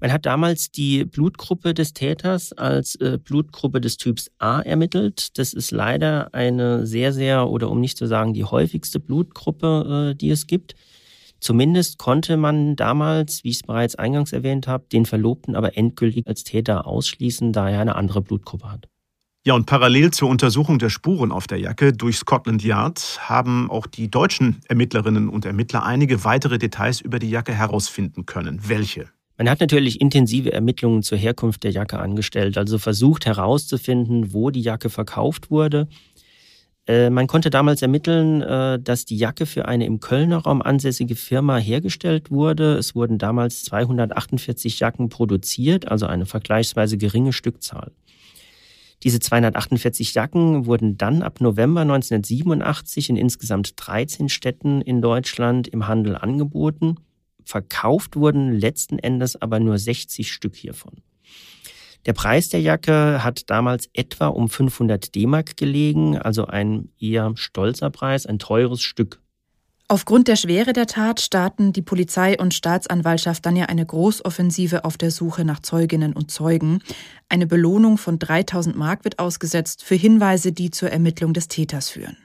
[0.00, 5.36] Man hat damals die Blutgruppe des Täters als äh, Blutgruppe des Typs A ermittelt.
[5.38, 10.14] Das ist leider eine sehr, sehr, oder um nicht zu sagen, die häufigste Blutgruppe, äh,
[10.14, 10.76] die es gibt.
[11.40, 16.26] Zumindest konnte man damals, wie ich es bereits eingangs erwähnt habe, den Verlobten aber endgültig
[16.26, 18.88] als Täter ausschließen, da er eine andere Blutgruppe hat.
[19.48, 23.86] Ja, und parallel zur Untersuchung der Spuren auf der Jacke durch Scotland Yard haben auch
[23.86, 28.60] die deutschen Ermittlerinnen und Ermittler einige weitere Details über die Jacke herausfinden können.
[28.66, 29.06] Welche?
[29.38, 34.60] Man hat natürlich intensive Ermittlungen zur Herkunft der Jacke angestellt, also versucht herauszufinden, wo die
[34.60, 35.88] Jacke verkauft wurde.
[36.86, 41.16] Äh, man konnte damals ermitteln, äh, dass die Jacke für eine im Kölner Raum ansässige
[41.16, 42.74] Firma hergestellt wurde.
[42.74, 47.92] Es wurden damals 248 Jacken produziert, also eine vergleichsweise geringe Stückzahl.
[49.02, 55.86] Diese 248 Jacken wurden dann ab November 1987 in insgesamt 13 Städten in Deutschland im
[55.86, 56.96] Handel angeboten.
[57.44, 61.02] Verkauft wurden letzten Endes aber nur 60 Stück hiervon.
[62.06, 67.90] Der Preis der Jacke hat damals etwa um 500 D-Mark gelegen, also ein eher stolzer
[67.90, 69.20] Preis, ein teures Stück.
[69.90, 74.98] Aufgrund der Schwere der Tat starten die Polizei und Staatsanwaltschaft dann ja eine Großoffensive auf
[74.98, 76.80] der Suche nach Zeuginnen und Zeugen.
[77.30, 82.18] Eine Belohnung von 3000 Mark wird ausgesetzt für Hinweise, die zur Ermittlung des Täters führen.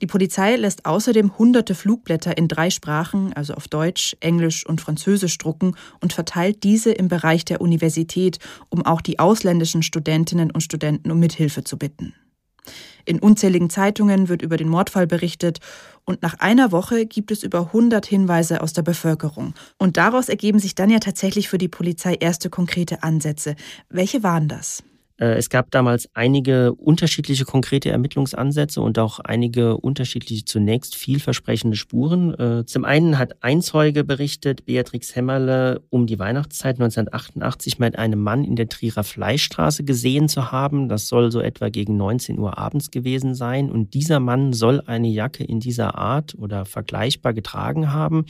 [0.00, 5.36] Die Polizei lässt außerdem hunderte Flugblätter in drei Sprachen, also auf Deutsch, Englisch und Französisch
[5.36, 8.38] drucken und verteilt diese im Bereich der Universität,
[8.70, 12.14] um auch die ausländischen Studentinnen und Studenten um Mithilfe zu bitten.
[13.04, 15.60] In unzähligen Zeitungen wird über den Mordfall berichtet
[16.04, 19.54] und nach einer Woche gibt es über 100 Hinweise aus der Bevölkerung.
[19.78, 23.56] Und daraus ergeben sich dann ja tatsächlich für die Polizei erste konkrete Ansätze.
[23.88, 24.82] Welche waren das?
[25.18, 32.34] Äh, es gab damals einige unterschiedliche konkrete Ermittlungsansätze und auch einige unterschiedliche zunächst vielversprechende Spuren.
[32.34, 38.22] Äh, zum einen hat ein Zeuge berichtet, Beatrix Hämmerle um die Weihnachtszeit 1988 mit einem
[38.22, 40.88] Mann in der Trierer Fleischstraße gesehen zu haben.
[40.88, 43.70] Das soll so etwa gegen 19 Uhr abends gewesen sein.
[43.70, 48.26] Und dieser Mann soll eine Jacke in dieser Art oder vergleichbar getragen haben.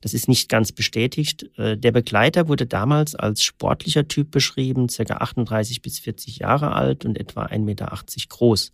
[0.00, 1.50] Das ist nicht ganz bestätigt.
[1.58, 7.04] Äh, der Begleiter wurde damals als sportlicher Typ beschrieben, circa 38 bis 40 Jahre alt
[7.04, 8.72] und etwa 1,80 Meter groß.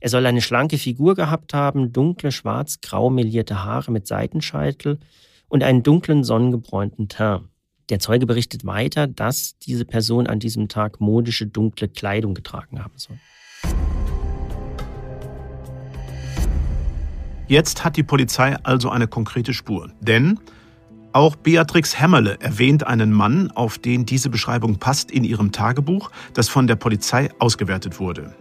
[0.00, 4.98] Er soll eine schlanke Figur gehabt haben, dunkle, schwarz-grau melierte Haare mit Seitenscheitel
[5.48, 7.44] und einen dunklen, sonnengebräunten Teint.
[7.88, 12.96] Der Zeuge berichtet weiter, dass diese Person an diesem Tag modische, dunkle Kleidung getragen haben
[12.96, 13.18] soll.
[17.48, 19.90] Jetzt hat die Polizei also eine konkrete Spur.
[20.00, 20.38] Denn
[21.14, 26.48] Auch Beatrix Hämmerle erwähnt einen Mann, auf den diese Beschreibung passt, in ihrem Tagebuch, das
[26.48, 28.34] von der Polizei ausgewertet wurde.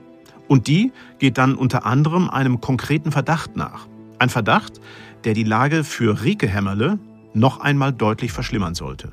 [0.47, 3.87] Und die geht dann unter anderem einem konkreten Verdacht nach.
[4.19, 4.79] Ein Verdacht,
[5.25, 6.97] der die Lage für Rike Hämmerle
[7.33, 9.11] noch einmal deutlich verschlimmern sollte.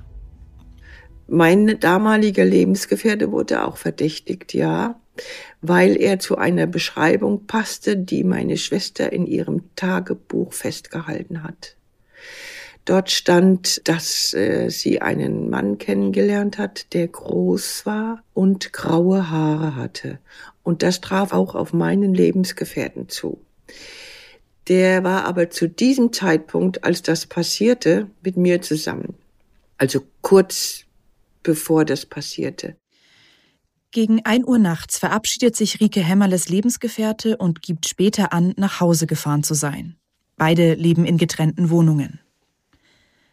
[1.26, 5.00] Mein damaliger Lebensgefährte wurde auch verdächtigt, ja,
[5.60, 11.76] weil er zu einer Beschreibung passte, die meine Schwester in ihrem Tagebuch festgehalten hat.
[12.84, 19.76] Dort stand, dass äh, sie einen Mann kennengelernt hat, der groß war und graue Haare
[19.76, 20.20] hatte.
[20.62, 23.42] Und das traf auch auf meinen Lebensgefährten zu.
[24.68, 29.14] Der war aber zu diesem Zeitpunkt, als das passierte, mit mir zusammen.
[29.76, 30.84] Also kurz
[31.42, 32.76] bevor das passierte.
[33.90, 39.06] Gegen ein Uhr nachts verabschiedet sich Rike Hämmerles Lebensgefährte und gibt später an, nach Hause
[39.06, 39.96] gefahren zu sein.
[40.36, 42.20] Beide leben in getrennten Wohnungen.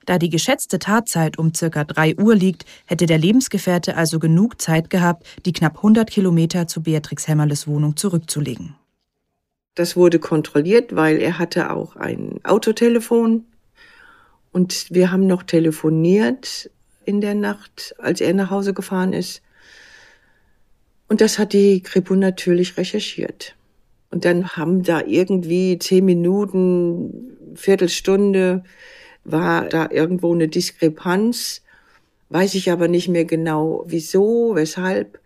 [0.06, 4.90] Da die geschätzte Tatzeit um circa drei Uhr liegt, hätte der Lebensgefährte also genug Zeit
[4.90, 8.76] gehabt, die knapp 100 Kilometer zu Beatrix Hämmerles Wohnung zurückzulegen.
[9.74, 13.44] Das wurde kontrolliert, weil er hatte auch ein Autotelefon
[14.54, 16.70] und wir haben noch telefoniert
[17.04, 19.42] in der Nacht, als er nach Hause gefahren ist.
[21.08, 23.56] Und das hat die Kripo natürlich recherchiert.
[24.12, 28.64] Und dann haben da irgendwie zehn Minuten, Viertelstunde
[29.24, 31.64] war da irgendwo eine Diskrepanz.
[32.30, 35.20] Weiß ich aber nicht mehr genau, wieso, weshalb.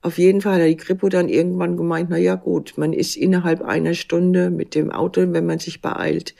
[0.00, 3.62] Auf jeden Fall hat die Kripo dann irgendwann gemeint, na ja gut, man ist innerhalb
[3.62, 6.34] einer Stunde mit dem Auto, wenn man sich beeilt,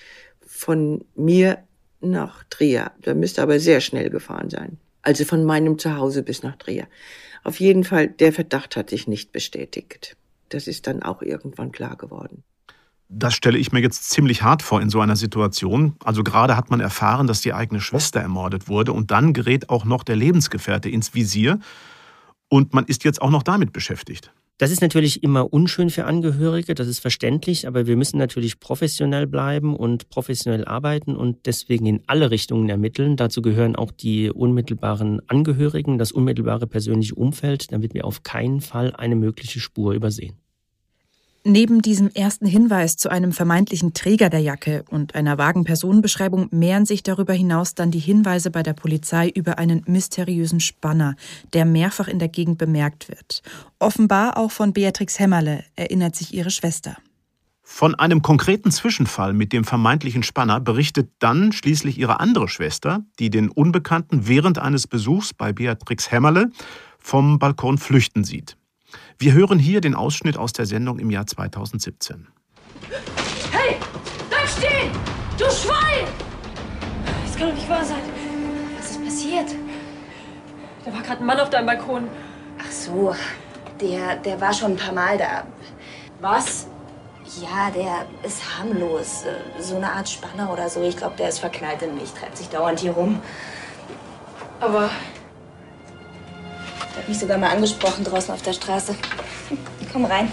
[0.46, 1.58] von mir
[2.00, 2.92] nach Trier.
[3.02, 4.78] Da müsste aber sehr schnell gefahren sein.
[5.02, 6.86] Also von meinem Zuhause bis nach Trier.
[7.44, 10.16] Auf jeden Fall, der Verdacht hat sich nicht bestätigt.
[10.48, 12.42] Das ist dann auch irgendwann klar geworden.
[13.10, 15.96] Das stelle ich mir jetzt ziemlich hart vor in so einer Situation.
[16.04, 19.86] Also gerade hat man erfahren, dass die eigene Schwester ermordet wurde und dann gerät auch
[19.86, 21.58] noch der Lebensgefährte ins Visier
[22.48, 24.30] und man ist jetzt auch noch damit beschäftigt.
[24.58, 29.28] Das ist natürlich immer unschön für Angehörige, das ist verständlich, aber wir müssen natürlich professionell
[29.28, 33.16] bleiben und professionell arbeiten und deswegen in alle Richtungen ermitteln.
[33.16, 38.92] Dazu gehören auch die unmittelbaren Angehörigen, das unmittelbare persönliche Umfeld, damit wir auf keinen Fall
[38.96, 40.36] eine mögliche Spur übersehen.
[41.50, 46.84] Neben diesem ersten Hinweis zu einem vermeintlichen Träger der Jacke und einer vagen Personenbeschreibung mehren
[46.84, 51.16] sich darüber hinaus dann die Hinweise bei der Polizei über einen mysteriösen Spanner,
[51.54, 53.42] der mehrfach in der Gegend bemerkt wird.
[53.78, 56.98] Offenbar auch von Beatrix Hämmerle, erinnert sich ihre Schwester.
[57.62, 63.30] Von einem konkreten Zwischenfall mit dem vermeintlichen Spanner berichtet dann schließlich ihre andere Schwester, die
[63.30, 66.50] den Unbekannten während eines Besuchs bei Beatrix Hämmerle
[66.98, 68.58] vom Balkon flüchten sieht.
[69.18, 72.28] Wir hören hier den Ausschnitt aus der Sendung im Jahr 2017.
[73.50, 73.76] Hey,
[74.30, 74.92] bleib stehen!
[75.36, 76.06] Du Schwein!
[77.24, 78.00] Das kann doch nicht wahr sein.
[78.78, 79.54] Was ist passiert?
[80.84, 82.08] Da war gerade ein Mann auf deinem Balkon.
[82.58, 83.14] Ach so,
[83.80, 85.44] der, der war schon ein paar Mal da.
[86.20, 86.66] Was?
[87.42, 89.24] Ja, der ist harmlos.
[89.60, 90.82] So eine Art Spanner oder so.
[90.82, 93.20] Ich glaube, der ist verknallt in mich, treibt sich dauernd hier rum.
[94.60, 94.90] Aber
[96.98, 98.94] hat mich sogar mal angesprochen draußen auf der Straße.
[99.92, 100.30] Komm rein.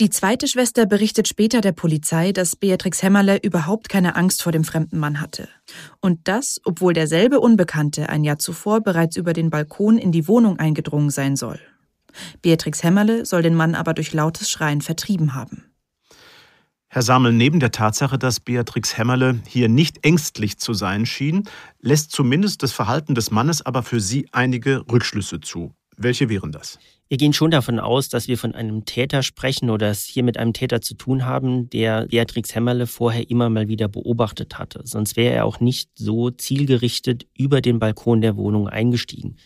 [0.00, 4.64] Die zweite Schwester berichtet später der Polizei, dass Beatrix Hämmerle überhaupt keine Angst vor dem
[4.64, 5.48] fremden Mann hatte.
[6.00, 10.58] Und das, obwohl derselbe Unbekannte ein Jahr zuvor bereits über den Balkon in die Wohnung
[10.58, 11.60] eingedrungen sein soll.
[12.40, 15.71] Beatrix Hämmerle soll den Mann aber durch lautes Schreien vertrieben haben.
[16.94, 21.48] Herr Sammel, neben der Tatsache, dass Beatrix Hämmerle hier nicht ängstlich zu sein schien,
[21.80, 25.72] lässt zumindest das Verhalten des Mannes aber für Sie einige Rückschlüsse zu.
[25.96, 26.78] Welche wären das?
[27.08, 30.36] Wir gehen schon davon aus, dass wir von einem Täter sprechen oder es hier mit
[30.36, 34.82] einem Täter zu tun haben, der Beatrix Hämmerle vorher immer mal wieder beobachtet hatte.
[34.84, 39.36] Sonst wäre er auch nicht so zielgerichtet über den Balkon der Wohnung eingestiegen.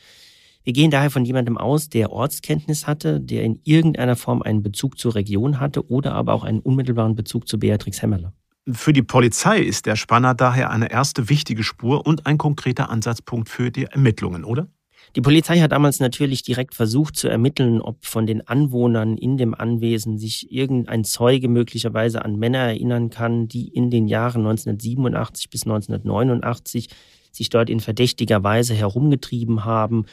[0.66, 4.98] Wir gehen daher von jemandem aus, der Ortskenntnis hatte, der in irgendeiner Form einen Bezug
[4.98, 8.32] zur Region hatte oder aber auch einen unmittelbaren Bezug zu Beatrix Hämmerle.
[8.72, 13.48] Für die Polizei ist der Spanner daher eine erste wichtige Spur und ein konkreter Ansatzpunkt
[13.48, 14.66] für die Ermittlungen, oder?
[15.14, 19.54] Die Polizei hat damals natürlich direkt versucht zu ermitteln, ob von den Anwohnern in dem
[19.54, 25.62] Anwesen sich irgendein Zeuge möglicherweise an Männer erinnern kann, die in den Jahren 1987 bis
[25.62, 26.88] 1989
[27.30, 30.06] sich dort in verdächtiger Weise herumgetrieben haben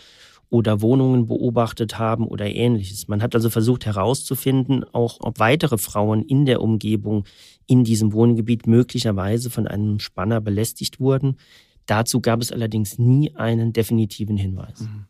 [0.54, 3.08] oder Wohnungen beobachtet haben oder ähnliches.
[3.08, 7.26] Man hat also versucht herauszufinden, auch ob weitere Frauen in der Umgebung
[7.66, 11.38] in diesem Wohngebiet möglicherweise von einem Spanner belästigt wurden.
[11.88, 14.82] Dazu gab es allerdings nie einen definitiven Hinweis.
[14.82, 15.06] Mhm.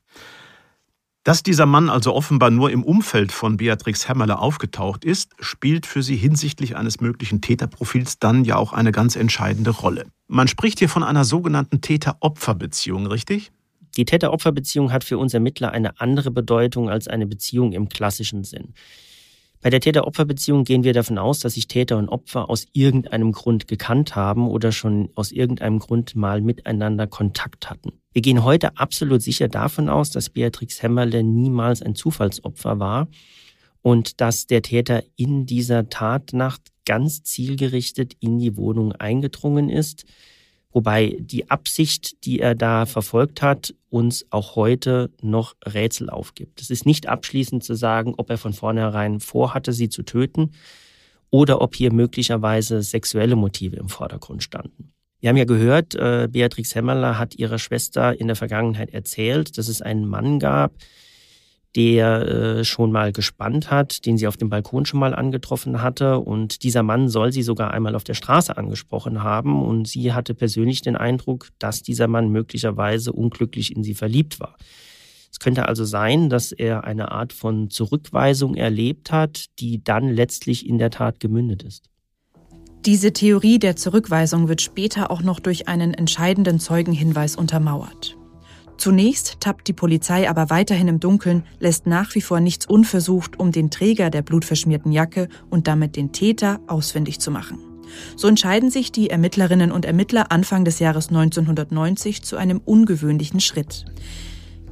[1.25, 6.03] Dass dieser Mann also offenbar nur im Umfeld von Beatrix Hämmerle aufgetaucht ist, spielt für
[6.03, 10.05] sie hinsichtlich eines möglichen Täterprofils dann ja auch eine ganz entscheidende Rolle.
[10.29, 13.51] Man spricht hier von einer sogenannten Täter-Opfer-Beziehung, richtig?
[13.97, 18.73] Die Täter-Opfer-Beziehung hat für uns Ermittler eine andere Bedeutung als eine Beziehung im klassischen Sinn.
[19.61, 23.67] Bei der Täter-Opfer-Beziehung gehen wir davon aus, dass sich Täter und Opfer aus irgendeinem Grund
[23.69, 27.93] gekannt haben oder schon aus irgendeinem Grund mal miteinander Kontakt hatten.
[28.11, 33.07] Wir gehen heute absolut sicher davon aus, dass Beatrix Hämmerle niemals ein Zufallsopfer war
[33.81, 40.03] und dass der Täter in dieser Tatnacht ganz zielgerichtet in die Wohnung eingedrungen ist,
[40.73, 46.59] Wobei die Absicht, die er da verfolgt hat, uns auch heute noch Rätsel aufgibt.
[46.61, 50.51] Es ist nicht abschließend zu sagen, ob er von vornherein vorhatte, sie zu töten
[51.29, 54.91] oder ob hier möglicherweise sexuelle Motive im Vordergrund standen.
[55.19, 59.67] Wir haben ja gehört, äh, Beatrix Hämmerler hat ihrer Schwester in der Vergangenheit erzählt, dass
[59.67, 60.73] es einen Mann gab,
[61.75, 66.19] der äh, schon mal gespannt hat, den sie auf dem Balkon schon mal angetroffen hatte.
[66.19, 69.63] Und dieser Mann soll sie sogar einmal auf der Straße angesprochen haben.
[69.63, 74.55] Und sie hatte persönlich den Eindruck, dass dieser Mann möglicherweise unglücklich in sie verliebt war.
[75.31, 80.67] Es könnte also sein, dass er eine Art von Zurückweisung erlebt hat, die dann letztlich
[80.67, 81.89] in der Tat gemündet ist.
[82.85, 88.17] Diese Theorie der Zurückweisung wird später auch noch durch einen entscheidenden Zeugenhinweis untermauert.
[88.83, 93.53] Zunächst tappt die Polizei aber weiterhin im Dunkeln, lässt nach wie vor nichts unversucht, um
[93.53, 97.59] den Träger der blutverschmierten Jacke und damit den Täter ausfindig zu machen.
[98.17, 103.85] So entscheiden sich die Ermittlerinnen und Ermittler Anfang des Jahres 1990 zu einem ungewöhnlichen Schritt.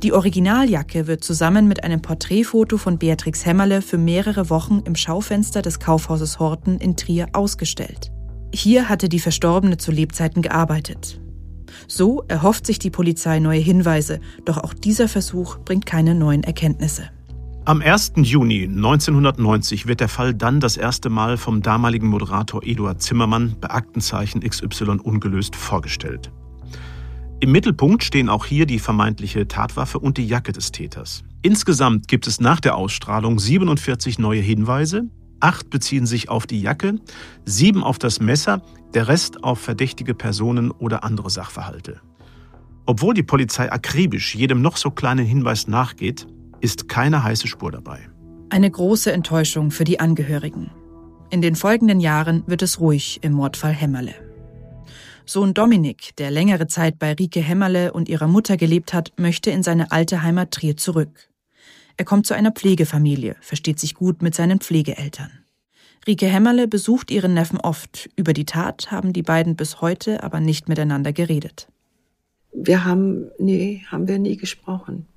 [0.03, 5.61] Die Originaljacke wird zusammen mit einem Porträtfoto von Beatrix Hämmerle für mehrere Wochen im Schaufenster
[5.61, 8.11] des Kaufhauses Horten in Trier ausgestellt.
[8.53, 11.21] Hier hatte die Verstorbene zu Lebzeiten gearbeitet.
[11.87, 17.09] So erhofft sich die Polizei neue Hinweise, doch auch dieser Versuch bringt keine neuen Erkenntnisse.
[17.63, 18.13] Am 1.
[18.15, 23.69] Juni 1990 wird der Fall dann das erste Mal vom damaligen Moderator Eduard Zimmermann bei
[23.69, 26.31] Aktenzeichen XY ungelöst vorgestellt.
[27.39, 31.23] Im Mittelpunkt stehen auch hier die vermeintliche Tatwaffe und die Jacke des Täters.
[31.43, 35.03] Insgesamt gibt es nach der Ausstrahlung 47 neue Hinweise,
[35.39, 36.99] acht beziehen sich auf die Jacke,
[37.45, 38.61] sieben auf das Messer,
[38.93, 42.01] der Rest auf verdächtige Personen oder andere Sachverhalte.
[42.85, 46.27] Obwohl die Polizei akribisch jedem noch so kleinen Hinweis nachgeht,
[46.59, 47.99] ist keine heiße Spur dabei.
[48.49, 50.71] Eine große Enttäuschung für die Angehörigen.
[51.29, 54.13] In den folgenden Jahren wird es ruhig im Mordfall Hämmerle.
[55.25, 59.63] Sohn Dominik, der längere Zeit bei Rike Hämmerle und ihrer Mutter gelebt hat, möchte in
[59.63, 61.29] seine alte Heimat Trier zurück.
[61.95, 65.31] Er kommt zu einer Pflegefamilie, versteht sich gut mit seinen Pflegeeltern.
[66.07, 68.09] Rike Hämmerle besucht ihren Neffen oft.
[68.15, 71.67] Über die Tat haben die beiden bis heute aber nicht miteinander geredet.
[72.53, 75.07] Wir haben, nee, haben wir nie gesprochen.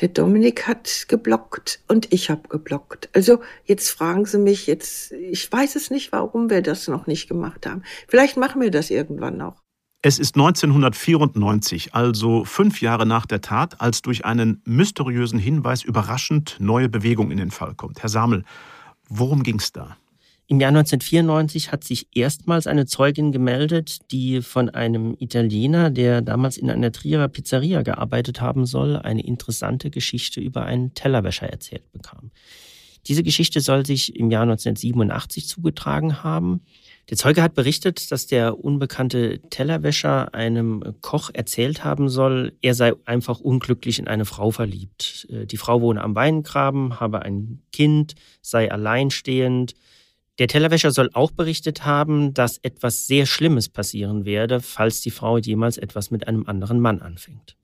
[0.00, 3.10] Der Dominik hat geblockt und ich habe geblockt.
[3.12, 7.28] Also jetzt fragen Sie mich jetzt, ich weiß es nicht, warum wir das noch nicht
[7.28, 7.82] gemacht haben.
[8.08, 9.56] Vielleicht machen wir das irgendwann noch.
[10.02, 16.56] Es ist 1994, also fünf Jahre nach der Tat, als durch einen mysteriösen Hinweis überraschend
[16.58, 18.00] neue Bewegung in den Fall kommt.
[18.00, 18.44] Herr Samel,
[19.10, 19.98] worum ging es da?
[20.50, 26.56] Im Jahr 1994 hat sich erstmals eine Zeugin gemeldet, die von einem Italiener, der damals
[26.56, 32.32] in einer Trierer Pizzeria gearbeitet haben soll, eine interessante Geschichte über einen Tellerwäscher erzählt bekam.
[33.06, 36.62] Diese Geschichte soll sich im Jahr 1987 zugetragen haben.
[37.10, 42.94] Der Zeuge hat berichtet, dass der unbekannte Tellerwäscher einem Koch erzählt haben soll, er sei
[43.04, 45.28] einfach unglücklich in eine Frau verliebt.
[45.30, 49.76] Äh, die Frau wohne am Weingraben, habe ein Kind, sei alleinstehend.
[50.40, 55.36] Der Tellerwäscher soll auch berichtet haben, dass etwas sehr Schlimmes passieren werde, falls die Frau
[55.36, 57.58] jemals etwas mit einem anderen Mann anfängt.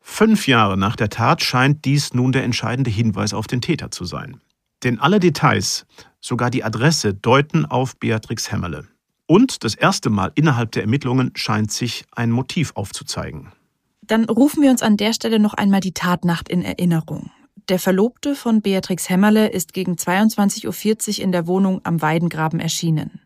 [0.00, 4.06] Fünf Jahre nach der Tat scheint dies nun der entscheidende Hinweis auf den Täter zu
[4.06, 4.40] sein.
[4.84, 5.84] Denn alle Details,
[6.18, 8.88] sogar die Adresse, deuten auf Beatrix Hämmerle.
[9.26, 13.52] Und das erste Mal innerhalb der Ermittlungen scheint sich ein Motiv aufzuzeigen.
[14.00, 17.30] Dann rufen wir uns an der Stelle noch einmal die Tatnacht in Erinnerung.
[17.66, 23.20] Der Verlobte von Beatrix Hämmerle ist gegen 22.40 Uhr in der Wohnung am Weidengraben erschienen.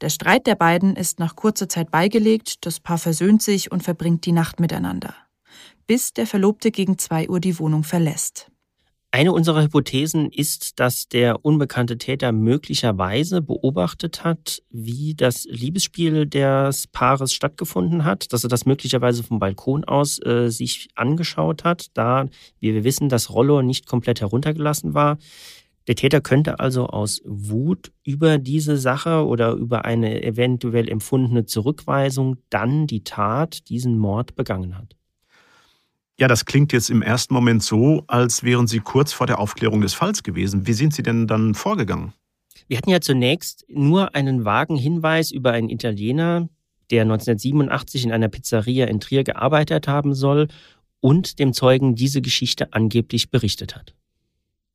[0.00, 4.26] Der Streit der beiden ist nach kurzer Zeit beigelegt, das Paar versöhnt sich und verbringt
[4.26, 5.14] die Nacht miteinander.
[5.86, 8.50] Bis der Verlobte gegen 2 Uhr die Wohnung verlässt.
[9.16, 16.86] Eine unserer Hypothesen ist, dass der unbekannte Täter möglicherweise beobachtet hat, wie das Liebesspiel des
[16.88, 22.26] Paares stattgefunden hat, dass er das möglicherweise vom Balkon aus äh, sich angeschaut hat, da,
[22.60, 25.16] wie wir wissen, das Rollo nicht komplett heruntergelassen war.
[25.88, 32.36] Der Täter könnte also aus Wut über diese Sache oder über eine eventuell empfundene Zurückweisung
[32.50, 34.94] dann die Tat, diesen Mord begangen hat.
[36.18, 39.82] Ja, das klingt jetzt im ersten Moment so, als wären Sie kurz vor der Aufklärung
[39.82, 40.66] des Falls gewesen.
[40.66, 42.14] Wie sind Sie denn dann vorgegangen?
[42.68, 46.48] Wir hatten ja zunächst nur einen vagen Hinweis über einen Italiener,
[46.90, 50.48] der 1987 in einer Pizzeria in Trier gearbeitet haben soll
[51.00, 53.94] und dem Zeugen diese Geschichte angeblich berichtet hat.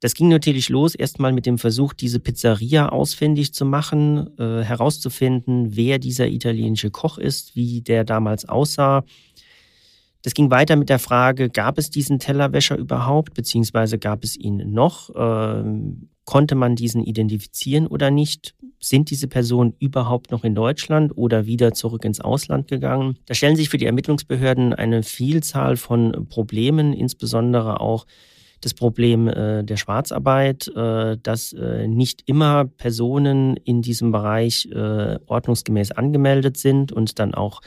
[0.01, 5.75] Das ging natürlich los erstmal mit dem Versuch, diese Pizzeria ausfindig zu machen, äh, herauszufinden,
[5.75, 9.03] wer dieser italienische Koch ist, wie der damals aussah.
[10.23, 14.71] Das ging weiter mit der Frage, gab es diesen Tellerwäscher überhaupt, beziehungsweise gab es ihn
[14.71, 15.09] noch?
[15.15, 18.53] Ähm, konnte man diesen identifizieren oder nicht?
[18.79, 23.17] Sind diese Personen überhaupt noch in Deutschland oder wieder zurück ins Ausland gegangen?
[23.25, 28.05] Da stellen sich für die Ermittlungsbehörden eine Vielzahl von Problemen, insbesondere auch
[28.61, 35.17] das Problem äh, der Schwarzarbeit, äh, dass äh, nicht immer Personen in diesem Bereich äh,
[35.25, 37.61] ordnungsgemäß angemeldet sind und dann auch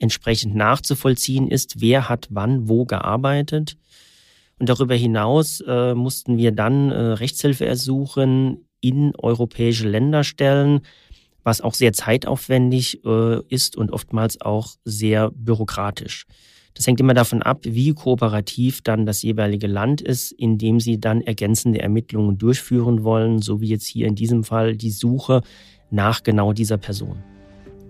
[0.00, 3.76] entsprechend nachzuvollziehen ist, wer hat wann wo gearbeitet.
[4.58, 10.80] Und darüber hinaus äh, mussten wir dann äh, Rechtshilfe ersuchen, in europäische Länder stellen,
[11.42, 16.26] was auch sehr zeitaufwendig äh, ist und oftmals auch sehr bürokratisch.
[16.74, 21.00] Das hängt immer davon ab, wie kooperativ dann das jeweilige Land ist, in dem sie
[21.00, 25.42] dann ergänzende Ermittlungen durchführen wollen, so wie jetzt hier in diesem Fall die Suche
[25.90, 27.22] nach genau dieser Person.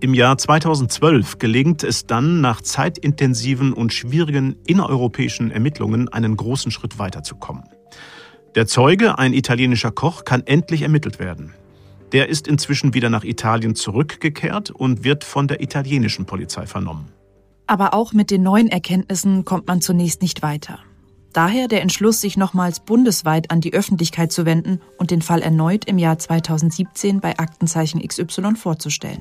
[0.03, 6.99] Im Jahr 2012 gelingt es dann, nach zeitintensiven und schwierigen innereuropäischen Ermittlungen einen großen Schritt
[6.99, 7.65] weiterzukommen.
[8.55, 11.53] Der Zeuge, ein italienischer Koch, kann endlich ermittelt werden.
[12.13, 17.13] Der ist inzwischen wieder nach Italien zurückgekehrt und wird von der italienischen Polizei vernommen.
[17.67, 20.79] Aber auch mit den neuen Erkenntnissen kommt man zunächst nicht weiter.
[21.35, 25.85] Daher der Entschluss, sich nochmals bundesweit an die Öffentlichkeit zu wenden und den Fall erneut
[25.85, 29.21] im Jahr 2017 bei Aktenzeichen XY vorzustellen.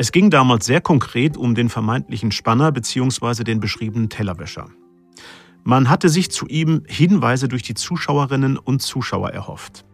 [0.00, 3.44] Es ging damals sehr konkret um den vermeintlichen Spanner bzw.
[3.44, 4.70] den beschriebenen Tellerwäscher.
[5.62, 9.84] Man hatte sich zu ihm Hinweise durch die Zuschauerinnen und Zuschauer erhofft.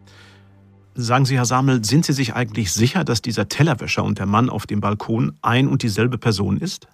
[0.95, 4.49] Sagen Sie, Herr Samel, sind Sie sich eigentlich sicher, dass dieser Tellerwäscher und der Mann
[4.49, 6.87] auf dem Balkon ein und dieselbe Person ist?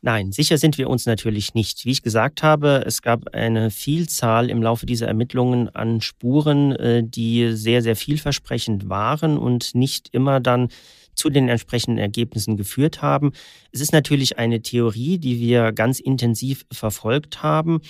[0.00, 1.84] Nein, sicher sind wir uns natürlich nicht.
[1.84, 7.04] Wie ich gesagt habe, es gab eine Vielzahl im Laufe dieser Ermittlungen an Spuren, äh,
[7.04, 10.70] die sehr, sehr vielversprechend waren und nicht immer dann
[11.18, 13.32] zu den entsprechenden Ergebnissen geführt haben.
[13.72, 17.80] Es ist natürlich eine Theorie, die wir ganz intensiv verfolgt haben.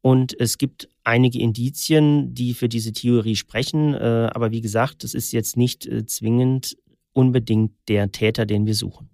[0.00, 3.94] Und es gibt einige Indizien, die für diese Theorie sprechen.
[3.94, 6.76] Äh, aber wie gesagt, es ist jetzt nicht äh, zwingend
[7.14, 9.08] unbedingt der Täter, den wir suchen.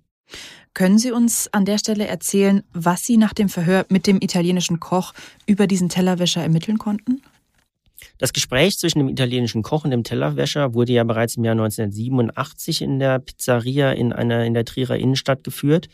[0.74, 4.80] Können Sie uns an der Stelle erzählen, was Sie nach dem Verhör mit dem italienischen
[4.80, 5.12] Koch
[5.46, 7.22] über diesen Tellerwäscher ermitteln konnten?
[8.18, 12.82] Das Gespräch zwischen dem italienischen Koch und dem Tellerwäscher wurde ja bereits im Jahr 1987
[12.82, 15.88] in der Pizzeria in einer in der Trierer Innenstadt geführt.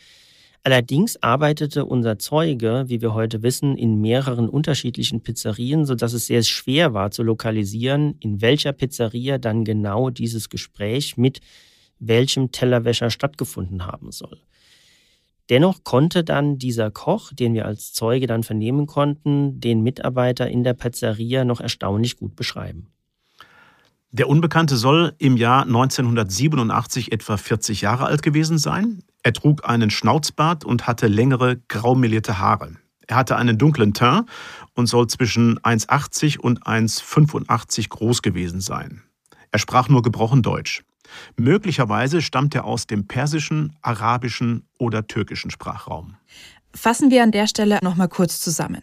[0.62, 6.42] Allerdings arbeitete unser Zeuge, wie wir heute wissen, in mehreren unterschiedlichen Pizzerien, sodass es sehr
[6.42, 11.40] schwer war zu lokalisieren, in welcher Pizzeria dann genau dieses Gespräch mit
[12.00, 14.40] welchem Tellerwäscher stattgefunden haben soll.
[15.48, 20.64] Dennoch konnte dann dieser Koch, den wir als Zeuge dann vernehmen konnten, den Mitarbeiter in
[20.64, 22.88] der Pizzeria noch erstaunlich gut beschreiben.
[24.10, 29.02] Der Unbekannte soll im Jahr 1987 etwa 40 Jahre alt gewesen sein.
[29.22, 32.76] Er trug einen Schnauzbart und hatte längere, graumelierte Haare.
[33.06, 34.28] Er hatte einen dunklen Teint
[34.74, 39.02] und soll zwischen 1,80 und 1,85 groß gewesen sein.
[39.52, 40.85] Er sprach nur gebrochen Deutsch.
[41.36, 46.16] Möglicherweise stammt er aus dem persischen, arabischen oder türkischen Sprachraum.
[46.74, 48.82] Fassen wir an der Stelle nochmal kurz zusammen.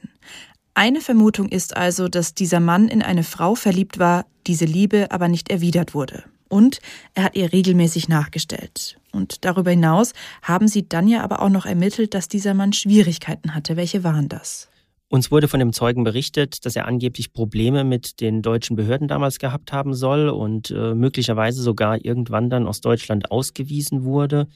[0.74, 5.28] Eine Vermutung ist also, dass dieser Mann in eine Frau verliebt war, diese Liebe aber
[5.28, 6.24] nicht erwidert wurde.
[6.50, 6.80] Und
[7.14, 8.98] er hat ihr regelmäßig nachgestellt.
[9.12, 13.54] Und darüber hinaus haben sie dann ja aber auch noch ermittelt, dass dieser Mann Schwierigkeiten
[13.54, 13.78] hatte.
[13.78, 14.70] Welche waren das?
[15.10, 19.38] Uns wurde von dem Zeugen berichtet, dass er angeblich Probleme mit den deutschen Behörden damals
[19.38, 24.48] gehabt haben soll und äh, möglicherweise sogar irgendwann dann aus Deutschland ausgewiesen wurde.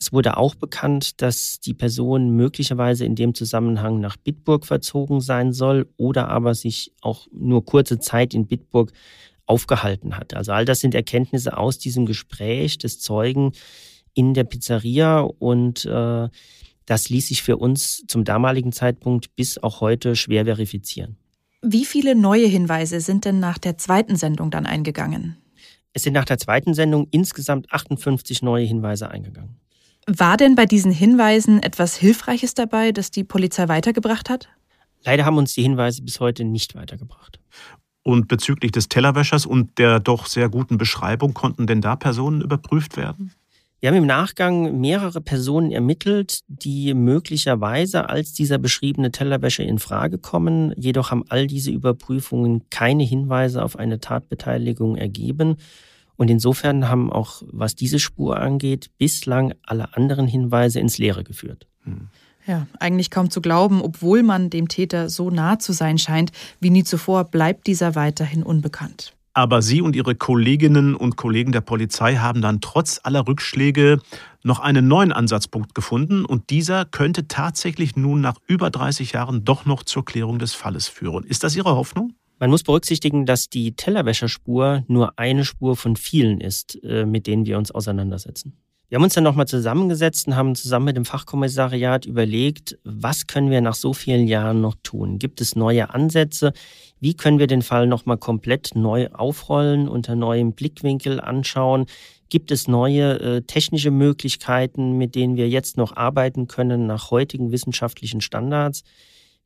[0.00, 5.52] Es wurde auch bekannt, dass die Person möglicherweise in dem Zusammenhang nach Bitburg verzogen sein
[5.52, 8.92] soll oder aber sich auch nur kurze Zeit in Bitburg
[9.46, 10.34] aufgehalten hat.
[10.34, 13.52] Also all das sind Erkenntnisse aus diesem Gespräch des Zeugen
[14.14, 16.28] in der Pizzeria und äh,
[16.86, 21.16] das ließ sich für uns zum damaligen Zeitpunkt bis auch heute schwer verifizieren.
[21.62, 25.36] Wie viele neue Hinweise sind denn nach der zweiten Sendung dann eingegangen?
[25.92, 29.60] Es sind nach der zweiten Sendung insgesamt 58 neue Hinweise eingegangen.
[30.06, 34.48] War denn bei diesen Hinweisen etwas Hilfreiches dabei, das die Polizei weitergebracht hat?
[35.04, 37.38] Leider haben uns die Hinweise bis heute nicht weitergebracht.
[38.02, 42.96] Und bezüglich des Tellerwäschers und der doch sehr guten Beschreibung, konnten denn da Personen überprüft
[42.96, 43.32] werden?
[43.82, 50.18] Wir haben im Nachgang mehrere Personen ermittelt, die möglicherweise als dieser beschriebene Tellerwäscher in Frage
[50.18, 50.72] kommen.
[50.76, 55.56] Jedoch haben all diese Überprüfungen keine Hinweise auf eine Tatbeteiligung ergeben.
[56.14, 61.66] Und insofern haben auch, was diese Spur angeht, bislang alle anderen Hinweise ins Leere geführt.
[61.82, 62.06] Hm.
[62.46, 66.30] Ja, eigentlich kaum zu glauben, obwohl man dem Täter so nah zu sein scheint
[66.60, 69.16] wie nie zuvor, bleibt dieser weiterhin unbekannt.
[69.34, 73.98] Aber Sie und Ihre Kolleginnen und Kollegen der Polizei haben dann trotz aller Rückschläge
[74.44, 79.64] noch einen neuen Ansatzpunkt gefunden und dieser könnte tatsächlich nun nach über 30 Jahren doch
[79.64, 81.24] noch zur Klärung des Falles führen.
[81.24, 82.12] Ist das Ihre Hoffnung?
[82.40, 87.46] Man muss berücksichtigen, dass die Tellerwäscherspur nur eine Spur von vielen ist, äh, mit denen
[87.46, 88.58] wir uns auseinandersetzen.
[88.88, 93.50] Wir haben uns dann nochmal zusammengesetzt und haben zusammen mit dem Fachkommissariat überlegt, was können
[93.50, 95.18] wir nach so vielen Jahren noch tun?
[95.18, 96.52] Gibt es neue Ansätze?
[97.02, 101.86] Wie können wir den Fall nochmal komplett neu aufrollen, unter neuem Blickwinkel anschauen?
[102.28, 107.50] Gibt es neue äh, technische Möglichkeiten, mit denen wir jetzt noch arbeiten können nach heutigen
[107.50, 108.84] wissenschaftlichen Standards?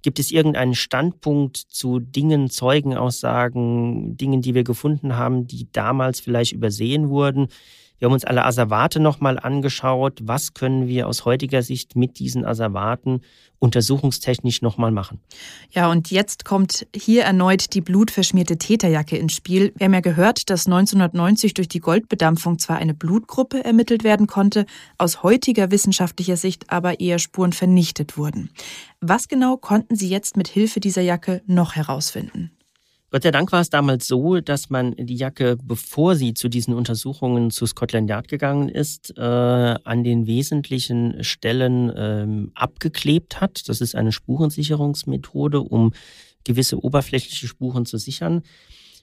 [0.02, 6.52] Gibt es irgendeinen Standpunkt zu Dingen, Zeugenaussagen, Dingen, die wir gefunden haben, die damals vielleicht
[6.52, 7.48] übersehen wurden?
[7.98, 10.20] Wir haben uns alle Asservate nochmal angeschaut.
[10.22, 13.22] Was können wir aus heutiger Sicht mit diesen Asservaten
[13.58, 15.20] untersuchungstechnisch nochmal machen?
[15.70, 19.72] Ja, und jetzt kommt hier erneut die blutverschmierte Täterjacke ins Spiel.
[19.76, 24.66] Wir haben ja gehört, dass 1990 durch die Goldbedampfung zwar eine Blutgruppe ermittelt werden konnte,
[24.98, 28.50] aus heutiger wissenschaftlicher Sicht aber eher Spuren vernichtet wurden.
[29.00, 32.50] Was genau konnten Sie jetzt mit Hilfe dieser Jacke noch herausfinden?
[33.16, 36.74] Gott sei Dank war es damals so, dass man die Jacke, bevor sie zu diesen
[36.74, 43.70] Untersuchungen zu Scotland Yard gegangen ist, äh, an den wesentlichen Stellen ähm, abgeklebt hat.
[43.70, 45.94] Das ist eine Spurensicherungsmethode, um
[46.44, 48.42] gewisse oberflächliche Spuren zu sichern.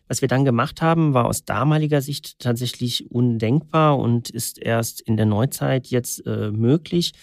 [0.08, 5.18] Was wir dann gemacht haben, war aus damaliger Sicht tatsächlich undenkbar und ist erst in
[5.18, 7.14] der Neuzeit jetzt äh, möglich.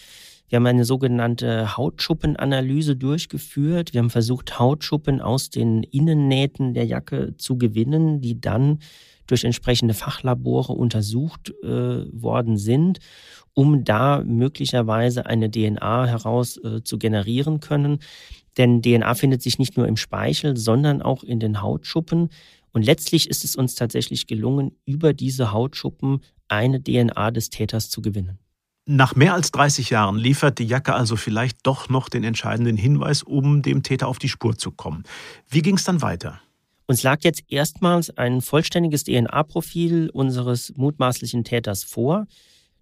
[0.51, 3.93] Wir haben eine sogenannte Hautschuppenanalyse durchgeführt.
[3.93, 8.79] Wir haben versucht, Hautschuppen aus den Innennähten der Jacke zu gewinnen, die dann
[9.27, 12.99] durch entsprechende Fachlabore untersucht äh, worden sind,
[13.53, 17.99] um da möglicherweise eine DNA heraus äh, zu generieren können.
[18.57, 22.27] Denn DNA findet sich nicht nur im Speichel, sondern auch in den Hautschuppen.
[22.73, 28.01] Und letztlich ist es uns tatsächlich gelungen, über diese Hautschuppen eine DNA des Täters zu
[28.01, 28.37] gewinnen.
[28.93, 33.23] Nach mehr als 30 Jahren liefert die Jacke also vielleicht doch noch den entscheidenden Hinweis,
[33.23, 35.03] um dem Täter auf die Spur zu kommen.
[35.47, 36.41] Wie ging es dann weiter?
[36.87, 42.27] Uns lag jetzt erstmals ein vollständiges DNA-Profil unseres mutmaßlichen Täters vor.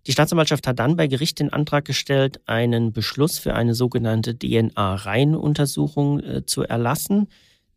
[0.07, 6.21] Die Staatsanwaltschaft hat dann bei Gericht den Antrag gestellt, einen Beschluss für eine sogenannte DNA-Reihenuntersuchung
[6.21, 7.27] äh, zu erlassen.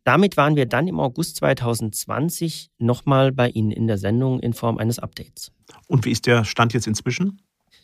[0.05, 4.79] Damit waren wir dann im August 2020 nochmal bei Ihnen in der Sendung in Form
[4.79, 5.51] eines Updates.
[5.85, 7.39] Und wie ist der Stand jetzt inzwischen?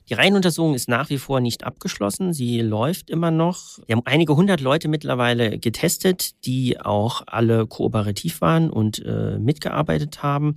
[0.10, 2.34] Die Reihenuntersuchung ist nach wie vor nicht abgeschlossen.
[2.34, 3.78] Sie läuft immer noch.
[3.86, 10.24] Wir haben einige hundert Leute mittlerweile getestet, die auch alle kooperativ waren und äh, mitgearbeitet
[10.24, 10.56] haben.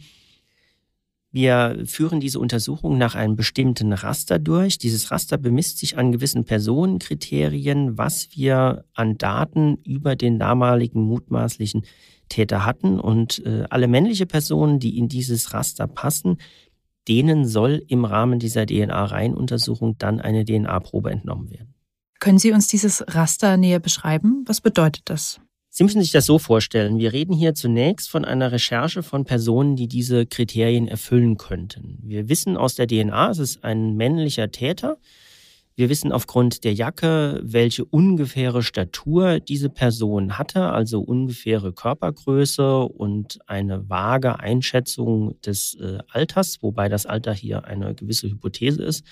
[1.33, 4.79] Wir führen diese Untersuchung nach einem bestimmten Raster durch.
[4.79, 11.85] Dieses Raster bemisst sich an gewissen Personenkriterien, was wir an Daten über den damaligen mutmaßlichen
[12.29, 12.99] Täter hatten.
[13.01, 16.39] Und äh, alle männliche Personen, die in dieses Raster passen,
[17.09, 21.75] denen soll im Rahmen dieser DNA-Reihenuntersuchung dann eine DNA-Probe entnommen werden.
[22.21, 24.45] Können Sie uns dieses Raster näher beschreiben?
[24.47, 25.41] Was bedeutet das?
[25.75, 26.99] Sie müssen sich das so vorstellen.
[26.99, 31.99] Wir reden hier zunächst von einer Recherche von Personen, die diese Kriterien erfüllen könnten.
[32.03, 34.99] Wir wissen aus der DNA, es ist ein männlicher Täter.
[35.75, 43.39] Wir wissen aufgrund der Jacke, welche ungefähre Statur diese Person hatte, also ungefähre Körpergröße und
[43.47, 49.05] eine vage Einschätzung des äh, Alters, wobei das Alter hier eine gewisse Hypothese ist.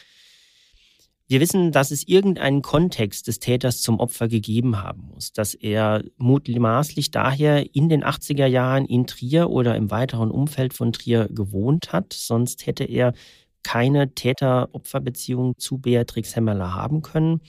[1.31, 6.03] Wir wissen, dass es irgendeinen Kontext des Täters zum Opfer gegeben haben muss, dass er
[6.17, 11.93] mutmaßlich daher in den 80er Jahren in Trier oder im weiteren Umfeld von Trier gewohnt
[11.93, 13.15] hat, sonst hätte er
[13.63, 17.41] keine Täter-Opfer-Beziehung zu Beatrix Hemmerler haben können.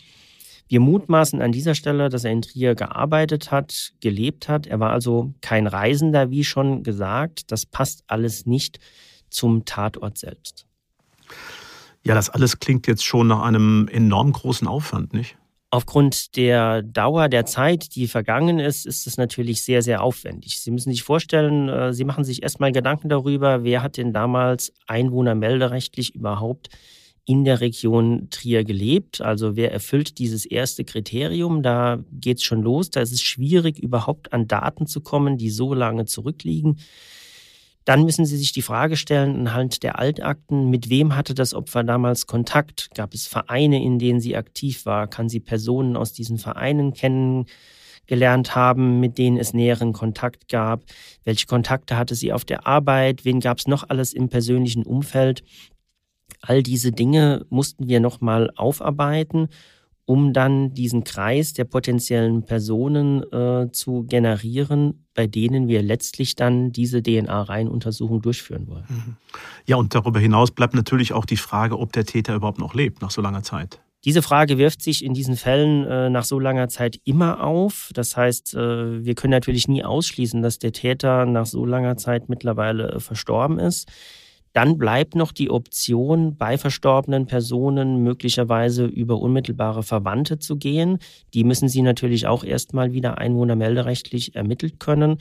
[0.68, 4.68] Wir mutmaßen an dieser Stelle, dass er in Trier gearbeitet hat, gelebt hat.
[4.68, 7.52] Er war also kein Reisender, wie schon gesagt.
[7.52, 8.80] Das passt alles nicht
[9.30, 10.66] zum Tatort selbst.
[12.04, 15.38] Ja, das alles klingt jetzt schon nach einem enorm großen Aufwand, nicht?
[15.74, 20.60] Aufgrund der Dauer der Zeit, die vergangen ist, ist es natürlich sehr, sehr aufwendig.
[20.60, 24.74] Sie müssen sich vorstellen, äh, Sie machen sich erstmal Gedanken darüber, wer hat denn damals
[24.88, 26.70] einwohnermelderechtlich überhaupt
[27.24, 29.22] in der Region Trier gelebt.
[29.22, 31.64] Also wer erfüllt dieses erste Kriterium?
[31.64, 32.90] Da geht es schon los.
[32.90, 36.80] Da ist es schwierig, überhaupt an Daten zu kommen, die so lange zurückliegen.
[37.86, 41.84] Dann müssen Sie sich die Frage stellen, anhand der Altakten, mit wem hatte das Opfer
[41.84, 42.90] damals Kontakt?
[42.94, 45.08] Gab es Vereine, in denen sie aktiv war?
[45.08, 50.84] Kann sie Personen aus diesen Vereinen kennengelernt haben, mit denen es näheren Kontakt gab?
[51.24, 53.26] Welche Kontakte hatte sie auf der Arbeit?
[53.26, 55.44] Wen gab es noch alles im persönlichen Umfeld?
[56.42, 59.50] All diese Dinge mussten wir nochmal aufarbeiten
[60.06, 66.72] um dann diesen Kreis der potenziellen Personen äh, zu generieren, bei denen wir letztlich dann
[66.72, 68.86] diese DNA-Reihenuntersuchung durchführen wollen.
[68.90, 69.18] Mhm.
[69.66, 73.02] Ja, und darüber hinaus bleibt natürlich auch die Frage, ob der Täter überhaupt noch lebt
[73.02, 73.80] nach so langer Zeit.
[74.04, 77.92] Diese Frage wirft sich in diesen Fällen äh, nach so langer Zeit immer auf.
[77.94, 82.28] Das heißt, äh, wir können natürlich nie ausschließen, dass der Täter nach so langer Zeit
[82.28, 83.88] mittlerweile äh, verstorben ist.
[84.54, 90.98] Dann bleibt noch die Option, bei verstorbenen Personen möglicherweise über unmittelbare Verwandte zu gehen.
[91.34, 95.20] Die müssen Sie natürlich auch erstmal wieder einwohnermelderechtlich ermittelt können.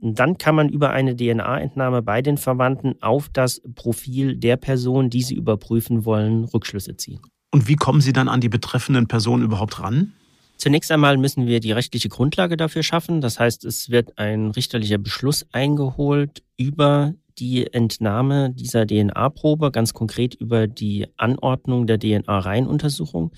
[0.00, 5.10] Und dann kann man über eine DNA-Entnahme bei den Verwandten auf das Profil der Person,
[5.10, 7.20] die Sie überprüfen wollen, Rückschlüsse ziehen.
[7.52, 10.12] Und wie kommen Sie dann an die betreffenden Personen überhaupt ran?
[10.56, 13.20] Zunächst einmal müssen wir die rechtliche Grundlage dafür schaffen.
[13.20, 20.34] Das heißt, es wird ein richterlicher Beschluss eingeholt über die Entnahme dieser DNA-Probe, ganz konkret
[20.34, 23.32] über die Anordnung der DNA-Reihenuntersuchung.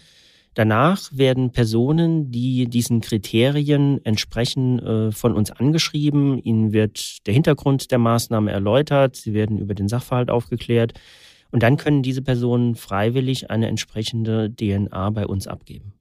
[0.55, 6.39] Danach werden Personen, die diesen Kriterien entsprechen, äh, von uns angeschrieben.
[6.39, 9.17] Ihnen wird der Hintergrund der Maßnahme erläutert.
[9.17, 10.95] Sie werden über den Sachverhalt aufgeklärt.
[11.51, 15.93] Und dann können diese Personen freiwillig eine entsprechende DNA bei uns abgeben.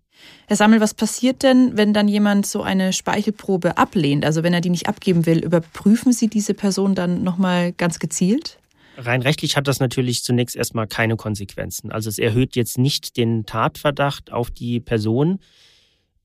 [0.48, 4.26] Herr Sammel, was passiert denn, wenn dann jemand so eine Speichelprobe ablehnt?
[4.26, 8.60] Also wenn er die nicht abgeben will, überprüfen Sie diese Person dann nochmal ganz gezielt?
[8.98, 11.92] Rein rechtlich hat das natürlich zunächst erstmal keine Konsequenzen.
[11.92, 15.40] Also es erhöht jetzt nicht den Tatverdacht auf die Person.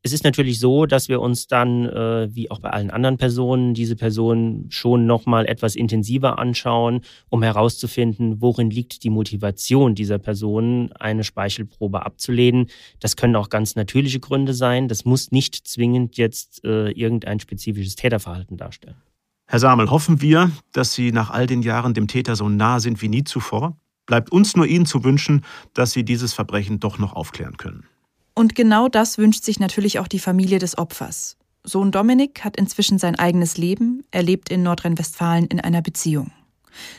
[0.03, 3.74] Es ist natürlich so, dass wir uns dann, äh, wie auch bei allen anderen Personen,
[3.74, 10.92] diese Person schon nochmal etwas intensiver anschauen, um herauszufinden, worin liegt die Motivation dieser Person,
[10.92, 12.68] eine Speichelprobe abzulehnen.
[13.01, 14.86] Das können auch ganz natürliche Gründe sein.
[14.86, 18.96] Das muss nicht zwingend jetzt äh, irgendein spezifisches Täterverhalten darstellen.
[19.46, 23.03] Herr Samel, hoffen wir, dass Sie nach all den Jahren dem Täter so nah sind
[23.03, 23.76] wie nie zuvor?
[24.07, 25.44] Bleibt uns nur Ihnen zu wünschen,
[25.74, 27.84] dass Sie dieses Verbrechen doch noch aufklären können.
[28.39, 31.36] Und genau das wünscht sich natürlich auch die Familie des Opfers.
[31.64, 36.30] Sohn Dominik hat inzwischen sein eigenes Leben, er lebt in Nordrhein-Westfalen in einer Beziehung.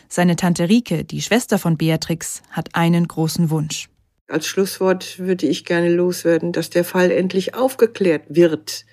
[0.09, 3.87] Seine Tante Rike, die Schwester von Beatrix, hat einen großen Wunsch.
[4.27, 8.85] Als Schlusswort würde ich gerne loswerden, dass der Fall endlich aufgeklärt wird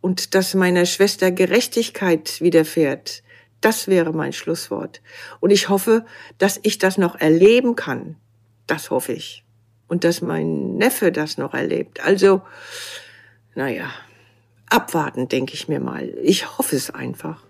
[0.00, 3.22] und dass meiner Schwester Gerechtigkeit widerfährt.
[3.60, 5.02] Das wäre mein Schlusswort.
[5.40, 6.06] Und ich hoffe,
[6.38, 8.16] dass ich das noch erleben kann.
[8.66, 9.44] Das hoffe ich
[9.90, 12.02] und dass mein Neffe das noch erlebt.
[12.02, 12.42] Also,
[13.54, 13.86] naja,
[14.70, 16.08] abwarten, denke ich mir mal.
[16.22, 17.42] Ich hoffe es einfach.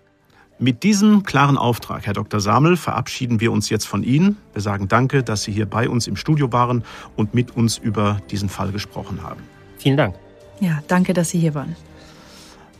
[0.57, 2.39] Mit diesem klaren Auftrag, Herr Dr.
[2.39, 4.37] Samel, verabschieden wir uns jetzt von Ihnen.
[4.53, 6.83] Wir sagen Danke, dass Sie hier bei uns im Studio waren
[7.15, 9.41] und mit uns über diesen Fall gesprochen haben.
[9.77, 10.15] Vielen Dank.
[10.59, 11.75] Ja, danke, dass Sie hier waren.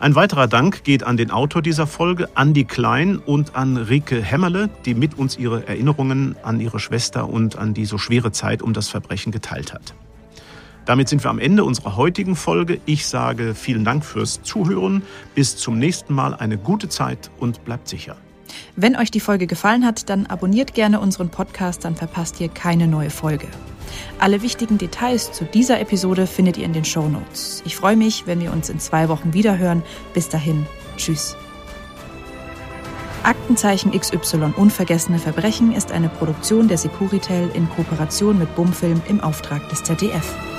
[0.02, 4.68] Ein weiterer Dank geht an den Autor dieser Folge, Andy Klein und an Rike Hämmerle,
[4.84, 8.74] die mit uns ihre Erinnerungen an ihre Schwester und an die so schwere Zeit um
[8.74, 9.94] das Verbrechen geteilt hat.
[10.86, 12.82] Damit sind wir am Ende unserer heutigen Folge.
[12.88, 15.04] Ich sage vielen Dank fürs Zuhören.
[15.36, 18.18] Bis zum nächsten Mal eine gute Zeit und bleibt sicher.
[18.76, 22.88] Wenn euch die Folge gefallen hat, dann abonniert gerne unseren Podcast, dann verpasst ihr keine
[22.88, 23.46] neue Folge.
[24.20, 27.62] Alle wichtigen Details zu dieser Episode findet ihr in den Show Notes.
[27.66, 29.84] Ich freue mich, wenn wir uns in zwei Wochen wiederhören.
[30.14, 30.66] Bis dahin,
[30.98, 31.36] tschüss.
[33.24, 39.68] Aktenzeichen XY Unvergessene Verbrechen ist eine Produktion der Securitel in Kooperation mit Bumfilm im Auftrag
[39.70, 40.51] des ZDF.